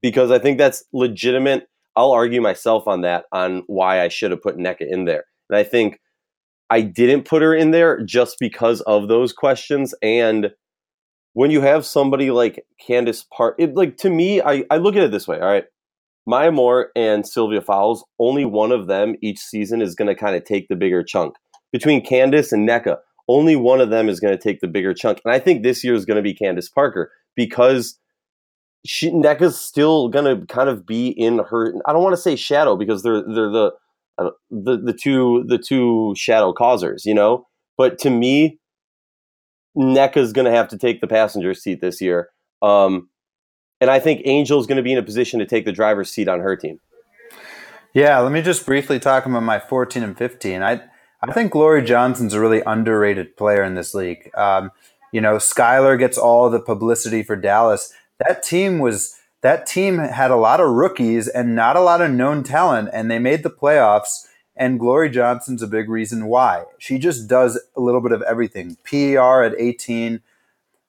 because 0.01 0.31
I 0.31 0.39
think 0.39 0.57
that's 0.57 0.83
legitimate. 0.93 1.67
I'll 1.95 2.11
argue 2.11 2.41
myself 2.41 2.87
on 2.87 3.01
that 3.01 3.25
on 3.31 3.63
why 3.67 4.01
I 4.01 4.07
should 4.07 4.31
have 4.31 4.41
put 4.41 4.57
Nneka 4.57 4.85
in 4.89 5.05
there. 5.05 5.25
And 5.49 5.57
I 5.57 5.63
think 5.63 5.99
I 6.69 6.81
didn't 6.81 7.25
put 7.25 7.41
her 7.41 7.55
in 7.55 7.71
there 7.71 8.01
just 8.03 8.37
because 8.39 8.81
of 8.81 9.07
those 9.07 9.33
questions. 9.33 9.93
And 10.01 10.51
when 11.33 11.51
you 11.51 11.61
have 11.61 11.85
somebody 11.85 12.31
like 12.31 12.63
Candace 12.85 13.25
Park, 13.35 13.55
it 13.57 13.75
like 13.75 13.97
to 13.97 14.09
me, 14.09 14.41
I, 14.41 14.63
I 14.69 14.77
look 14.77 14.95
at 14.95 15.03
it 15.03 15.11
this 15.11 15.27
way. 15.27 15.39
All 15.39 15.47
right. 15.47 15.65
Maya 16.29 16.51
Moore 16.51 16.91
and 16.95 17.27
Sylvia 17.27 17.59
Fowles, 17.59 18.05
only 18.19 18.45
one 18.45 18.71
of 18.71 18.85
them 18.85 19.15
each 19.19 19.39
season 19.39 19.81
is 19.81 19.95
going 19.95 20.09
to 20.09 20.13
kind 20.13 20.35
of 20.35 20.45
take 20.45 20.67
the 20.67 20.75
bigger 20.75 21.03
chunk. 21.03 21.33
Between 21.71 22.05
Candace 22.05 22.51
and 22.51 22.69
Nneka, 22.69 22.97
only 23.27 23.55
one 23.55 23.81
of 23.81 23.89
them 23.89 24.07
is 24.07 24.19
going 24.19 24.37
to 24.37 24.41
take 24.41 24.59
the 24.59 24.67
bigger 24.67 24.93
chunk. 24.93 25.19
And 25.25 25.33
I 25.33 25.39
think 25.39 25.63
this 25.63 25.83
year 25.83 25.95
is 25.95 26.05
going 26.05 26.17
to 26.17 26.21
be 26.21 26.35
Candace 26.35 26.69
Parker 26.69 27.11
because 27.35 27.97
she 28.85 29.09
Nneka's 29.09 29.59
still 29.59 30.07
going 30.07 30.25
to 30.25 30.45
kind 30.45 30.69
of 30.69 30.85
be 30.85 31.07
in 31.07 31.39
her. 31.39 31.73
I 31.87 31.93
don't 31.93 32.03
want 32.03 32.15
to 32.15 32.21
say 32.21 32.35
shadow 32.35 32.75
because 32.75 33.01
they're 33.01 33.23
they're 33.23 33.49
the 33.49 33.71
uh, 34.19 34.29
the 34.51 34.77
the 34.77 34.93
two 34.93 35.43
the 35.47 35.57
two 35.57 36.13
shadow 36.15 36.53
causers, 36.53 37.05
you 37.07 37.15
know. 37.15 37.47
But 37.75 37.97
to 37.99 38.11
me, 38.11 38.59
Nneka's 39.75 40.31
going 40.31 40.45
to 40.45 40.55
have 40.55 40.67
to 40.67 40.77
take 40.77 41.01
the 41.01 41.07
passenger 41.07 41.55
seat 41.55 41.81
this 41.81 41.99
year. 41.99 42.29
Um, 42.61 43.08
and 43.81 43.89
I 43.89 43.99
think 43.99 44.25
Angel's 44.25 44.67
going 44.67 44.77
to 44.77 44.83
be 44.83 44.91
in 44.91 44.97
a 44.97 45.03
position 45.03 45.39
to 45.39 45.45
take 45.45 45.65
the 45.65 45.71
driver's 45.71 46.11
seat 46.11 46.27
on 46.27 46.39
her 46.39 46.55
team. 46.55 46.79
Yeah, 47.93 48.19
let 48.19 48.31
me 48.31 48.41
just 48.41 48.65
briefly 48.65 48.99
talk 48.99 49.25
about 49.25 49.43
my 49.43 49.59
14 49.59 50.03
and 50.03 50.17
15. 50.17 50.61
I 50.61 50.81
I 51.21 51.33
think 51.33 51.51
Glory 51.51 51.83
Johnson's 51.83 52.33
a 52.33 52.39
really 52.39 52.61
underrated 52.65 53.35
player 53.35 53.63
in 53.63 53.75
this 53.75 53.93
league. 53.93 54.31
Um, 54.35 54.71
you 55.11 55.19
know, 55.19 55.35
Skylar 55.35 55.99
gets 55.99 56.17
all 56.17 56.49
the 56.49 56.61
publicity 56.61 57.23
for 57.23 57.35
Dallas. 57.35 57.93
That 58.25 58.43
team 58.43 58.79
was 58.79 59.19
that 59.41 59.65
team 59.65 59.97
had 59.97 60.31
a 60.31 60.35
lot 60.35 60.59
of 60.59 60.69
rookies 60.71 61.27
and 61.27 61.55
not 61.55 61.75
a 61.75 61.81
lot 61.81 62.01
of 62.01 62.11
known 62.11 62.43
talent, 62.43 62.89
and 62.93 63.09
they 63.09 63.19
made 63.19 63.43
the 63.43 63.49
playoffs. 63.49 64.27
And 64.55 64.79
Glory 64.79 65.09
Johnson's 65.09 65.61
a 65.61 65.67
big 65.67 65.89
reason 65.89 66.25
why. 66.25 66.65
She 66.77 66.99
just 66.99 67.29
does 67.29 67.59
a 67.77 67.79
little 67.79 68.01
bit 68.01 68.11
of 68.11 68.21
everything. 68.23 68.77
PER 68.83 69.43
at 69.43 69.55
18. 69.57 70.21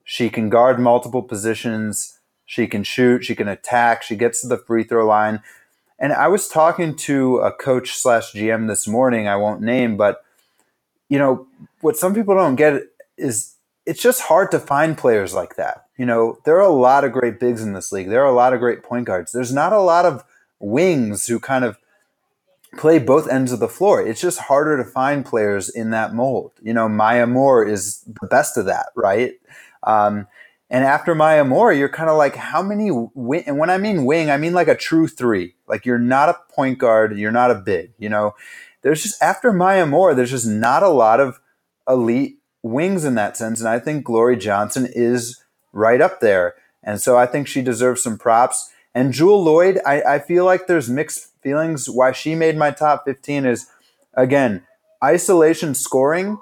She 0.02 0.28
can 0.28 0.48
guard 0.48 0.80
multiple 0.80 1.22
positions. 1.22 2.18
She 2.50 2.66
can 2.66 2.82
shoot. 2.82 3.24
She 3.24 3.36
can 3.36 3.46
attack. 3.46 4.02
She 4.02 4.16
gets 4.16 4.40
to 4.40 4.48
the 4.48 4.58
free 4.58 4.82
throw 4.82 5.06
line. 5.06 5.40
And 6.00 6.12
I 6.12 6.26
was 6.26 6.48
talking 6.48 6.96
to 6.96 7.36
a 7.36 7.52
coach 7.52 7.92
slash 7.92 8.32
GM 8.32 8.66
this 8.66 8.88
morning. 8.88 9.28
I 9.28 9.36
won't 9.36 9.62
name, 9.62 9.96
but 9.96 10.24
you 11.08 11.16
know 11.16 11.46
what 11.80 11.96
some 11.96 12.12
people 12.12 12.34
don't 12.34 12.56
get 12.56 12.82
is 13.16 13.54
it's 13.86 14.02
just 14.02 14.22
hard 14.22 14.50
to 14.50 14.58
find 14.58 14.98
players 14.98 15.32
like 15.32 15.54
that. 15.54 15.84
You 15.96 16.04
know, 16.04 16.38
there 16.44 16.56
are 16.56 16.68
a 16.68 16.74
lot 16.74 17.04
of 17.04 17.12
great 17.12 17.38
bigs 17.38 17.62
in 17.62 17.72
this 17.72 17.92
league. 17.92 18.08
There 18.08 18.22
are 18.24 18.28
a 18.28 18.34
lot 18.34 18.52
of 18.52 18.58
great 18.58 18.82
point 18.82 19.04
guards. 19.04 19.30
There's 19.30 19.54
not 19.54 19.72
a 19.72 19.80
lot 19.80 20.04
of 20.04 20.24
wings 20.58 21.28
who 21.28 21.38
kind 21.38 21.64
of 21.64 21.78
play 22.78 22.98
both 22.98 23.28
ends 23.28 23.52
of 23.52 23.60
the 23.60 23.68
floor. 23.68 24.04
It's 24.04 24.20
just 24.20 24.40
harder 24.40 24.76
to 24.76 24.84
find 24.84 25.24
players 25.24 25.68
in 25.68 25.90
that 25.90 26.14
mold. 26.14 26.50
You 26.60 26.74
know, 26.74 26.88
Maya 26.88 27.28
Moore 27.28 27.64
is 27.64 28.00
the 28.20 28.26
best 28.26 28.56
of 28.56 28.64
that, 28.64 28.86
right? 28.96 29.34
Um, 29.84 30.26
and 30.70 30.84
after 30.84 31.16
Maya 31.16 31.44
Moore, 31.44 31.72
you're 31.72 31.88
kind 31.88 32.08
of 32.08 32.16
like, 32.16 32.36
how 32.36 32.62
many 32.62 32.90
wing? 32.92 33.42
And 33.46 33.58
when 33.58 33.70
I 33.70 33.78
mean 33.78 34.04
wing, 34.04 34.30
I 34.30 34.36
mean 34.36 34.54
like 34.54 34.68
a 34.68 34.76
true 34.76 35.08
three. 35.08 35.54
Like 35.66 35.84
you're 35.84 35.98
not 35.98 36.28
a 36.28 36.38
point 36.54 36.78
guard, 36.78 37.18
you're 37.18 37.32
not 37.32 37.50
a 37.50 37.56
big. 37.56 37.92
You 37.98 38.08
know, 38.08 38.34
there's 38.82 39.02
just 39.02 39.20
after 39.20 39.52
Maya 39.52 39.84
Moore, 39.84 40.14
there's 40.14 40.30
just 40.30 40.46
not 40.46 40.84
a 40.84 40.88
lot 40.88 41.18
of 41.18 41.40
elite 41.88 42.38
wings 42.62 43.04
in 43.04 43.16
that 43.16 43.36
sense. 43.36 43.58
And 43.58 43.68
I 43.68 43.80
think 43.80 44.04
Glory 44.04 44.36
Johnson 44.36 44.88
is 44.92 45.42
right 45.72 46.00
up 46.00 46.20
there. 46.20 46.54
And 46.84 47.00
so 47.00 47.18
I 47.18 47.26
think 47.26 47.48
she 47.48 47.62
deserves 47.62 48.02
some 48.02 48.16
props. 48.16 48.70
And 48.94 49.12
Jewell 49.12 49.42
Lloyd, 49.42 49.80
I, 49.84 50.02
I 50.02 50.18
feel 50.20 50.44
like 50.44 50.66
there's 50.66 50.88
mixed 50.88 51.32
feelings. 51.42 51.90
Why 51.90 52.12
she 52.12 52.34
made 52.34 52.56
my 52.56 52.70
top 52.70 53.04
15 53.04 53.44
is, 53.44 53.66
again, 54.14 54.62
isolation 55.02 55.74
scoring. 55.74 56.38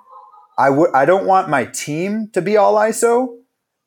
I 0.59 0.71
would 0.71 0.91
I 0.93 1.05
don't 1.05 1.27
want 1.27 1.49
my 1.49 1.65
team 1.65 2.29
to 2.33 2.43
be 2.43 2.57
all 2.57 2.75
ISO, 2.75 3.39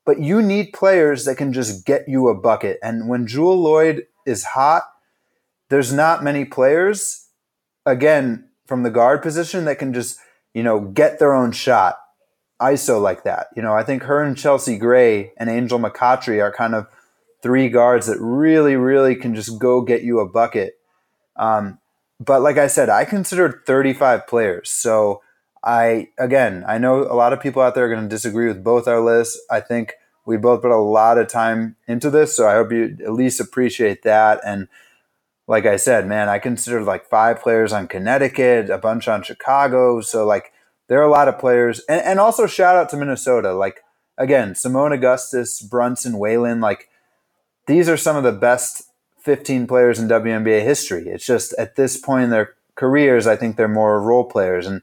but 0.06 0.20
you 0.20 0.42
need 0.42 0.74
players 0.74 1.26
that 1.26 1.36
can 1.36 1.54
just 1.54 1.86
get 1.86 2.08
you 2.08 2.28
a 2.28 2.36
bucket. 2.36 2.80
And 2.82 3.08
when 3.08 3.28
Jewell 3.28 3.62
Lloyd 3.62 4.08
is 4.26 4.44
hot, 4.44 4.84
there's 5.70 5.94
not 5.94 6.24
many 6.24 6.46
players, 6.46 7.28
again, 7.86 8.50
from 8.68 8.84
the 8.84 8.90
guard 8.90 9.22
position 9.22 9.66
that 9.66 9.80
can 9.80 9.94
just, 9.94 10.20
you 10.54 10.64
know, 10.64 10.80
get 10.80 11.20
their 11.20 11.34
own 11.34 11.52
shot. 11.52 11.98
ISO 12.62 13.02
like 13.02 13.24
that. 13.24 13.48
You 13.56 13.62
know, 13.62 13.74
I 13.74 13.84
think 13.84 14.04
her 14.04 14.22
and 14.22 14.38
Chelsea 14.38 14.78
Gray 14.78 15.32
and 15.38 15.50
Angel 15.50 15.80
McCoughtry 15.80 16.42
are 16.42 16.52
kind 16.52 16.76
of 16.76 16.88
three 17.42 17.70
guards 17.70 18.06
that 18.08 18.20
really, 18.20 18.76
really 18.76 19.16
can 19.16 19.34
just 19.34 19.58
go 19.60 19.82
get 19.82 20.04
you 20.04 20.20
a 20.20 20.30
bucket. 20.30 20.76
Um, 21.36 21.80
but 22.20 22.42
like 22.42 22.58
I 22.58 22.68
said, 22.68 22.90
I 22.90 23.04
considered 23.04 23.62
35 23.66 24.28
players. 24.28 24.70
So 24.70 25.22
I, 25.64 26.10
again, 26.18 26.64
I 26.68 26.78
know 26.78 27.04
a 27.04 27.14
lot 27.14 27.34
of 27.34 27.42
people 27.42 27.62
out 27.62 27.76
there 27.76 27.86
are 27.86 27.90
going 27.90 28.04
to 28.04 28.10
disagree 28.10 28.48
with 28.48 28.64
both 28.64 28.88
our 28.88 29.00
lists. 29.00 29.40
I 29.50 29.60
think 29.60 29.94
we 30.26 30.38
both 30.38 30.62
put 30.62 30.72
a 30.72 30.78
lot 30.78 31.18
of 31.18 31.28
time 31.28 31.76
into 31.88 32.10
this. 32.10 32.36
So 32.36 32.48
I 32.48 32.54
hope 32.54 32.72
you 32.72 32.98
at 33.04 33.14
least 33.14 33.40
appreciate 33.40 34.04
that. 34.04 34.42
And 34.46 34.68
like 35.48 35.66
I 35.66 35.76
said, 35.76 36.08
man, 36.08 36.30
I 36.30 36.40
considered 36.40 36.84
like 36.84 37.10
five 37.10 37.42
players 37.42 37.74
on 37.74 37.88
Connecticut, 37.88 38.70
a 38.70 38.78
bunch 38.78 39.08
on 39.08 39.24
Chicago. 39.24 40.02
So 40.02 40.26
like 40.26 40.54
there 40.92 41.00
are 41.00 41.08
a 41.08 41.10
lot 41.10 41.30
of 41.30 41.40
players. 41.40 41.80
And, 41.88 42.02
and 42.02 42.20
also 42.20 42.48
shout 42.48 42.76
out 42.76 42.90
to 42.90 42.98
Minnesota. 42.98 43.54
Like, 43.54 43.82
again, 44.18 44.54
Seimone 44.54 44.94
Augustus, 44.94 45.62
Brunson, 45.62 46.18
Whalen, 46.18 46.60
like, 46.60 46.90
these 47.66 47.88
are 47.88 47.96
some 47.96 48.18
of 48.18 48.24
the 48.24 48.34
best 48.34 48.90
15 49.20 49.68
players 49.68 50.00
in 50.00 50.10
WNBA 50.10 50.64
history. 50.64 51.08
It's 51.08 51.26
just 51.26 51.54
at 51.54 51.78
this 51.78 51.96
point 51.96 52.26
in 52.26 52.30
their 52.30 52.56
careers, 52.76 53.26
I 53.26 53.38
think 53.38 53.56
they're 53.56 53.70
more 53.70 54.02
role 54.02 54.26
players. 54.26 54.68
And 54.68 54.82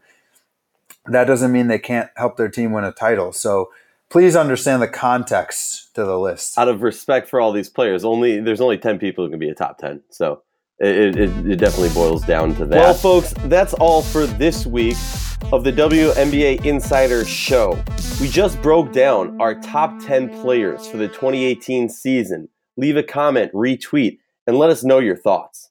that 1.10 1.24
doesn't 1.24 1.52
mean 1.52 1.68
they 1.68 1.78
can't 1.78 2.10
help 2.16 2.36
their 2.36 2.48
team 2.48 2.72
win 2.72 2.84
a 2.84 2.92
title. 2.92 3.32
So 3.32 3.70
please 4.10 4.36
understand 4.36 4.82
the 4.82 4.88
context 4.88 5.94
to 5.94 6.04
the 6.04 6.18
list. 6.18 6.58
Out 6.58 6.68
of 6.68 6.82
respect 6.82 7.28
for 7.28 7.40
all 7.40 7.52
these 7.52 7.68
players, 7.68 8.04
only 8.04 8.40
there's 8.40 8.60
only 8.60 8.78
10 8.78 8.98
people 8.98 9.24
who 9.24 9.30
can 9.30 9.38
be 9.38 9.48
a 9.48 9.54
top 9.54 9.78
10. 9.78 10.02
So 10.10 10.42
it, 10.78 11.16
it, 11.16 11.30
it 11.46 11.56
definitely 11.56 11.90
boils 11.90 12.24
down 12.24 12.54
to 12.56 12.66
that. 12.66 12.78
Well, 12.78 12.94
folks, 12.94 13.34
that's 13.44 13.74
all 13.74 14.02
for 14.02 14.26
this 14.26 14.66
week 14.66 14.96
of 15.52 15.64
the 15.64 15.72
WNBA 15.72 16.64
Insider 16.64 17.24
Show. 17.24 17.82
We 18.20 18.28
just 18.28 18.60
broke 18.62 18.92
down 18.92 19.40
our 19.40 19.54
top 19.54 19.98
10 20.00 20.40
players 20.40 20.86
for 20.86 20.96
the 20.96 21.08
2018 21.08 21.88
season 21.88 22.48
leave 22.78 22.96
a 22.96 23.02
comment, 23.02 23.52
retweet, 23.52 24.18
and 24.46 24.56
let 24.56 24.70
us 24.70 24.82
know 24.82 25.00
your 25.00 25.16
thoughts. 25.16 25.67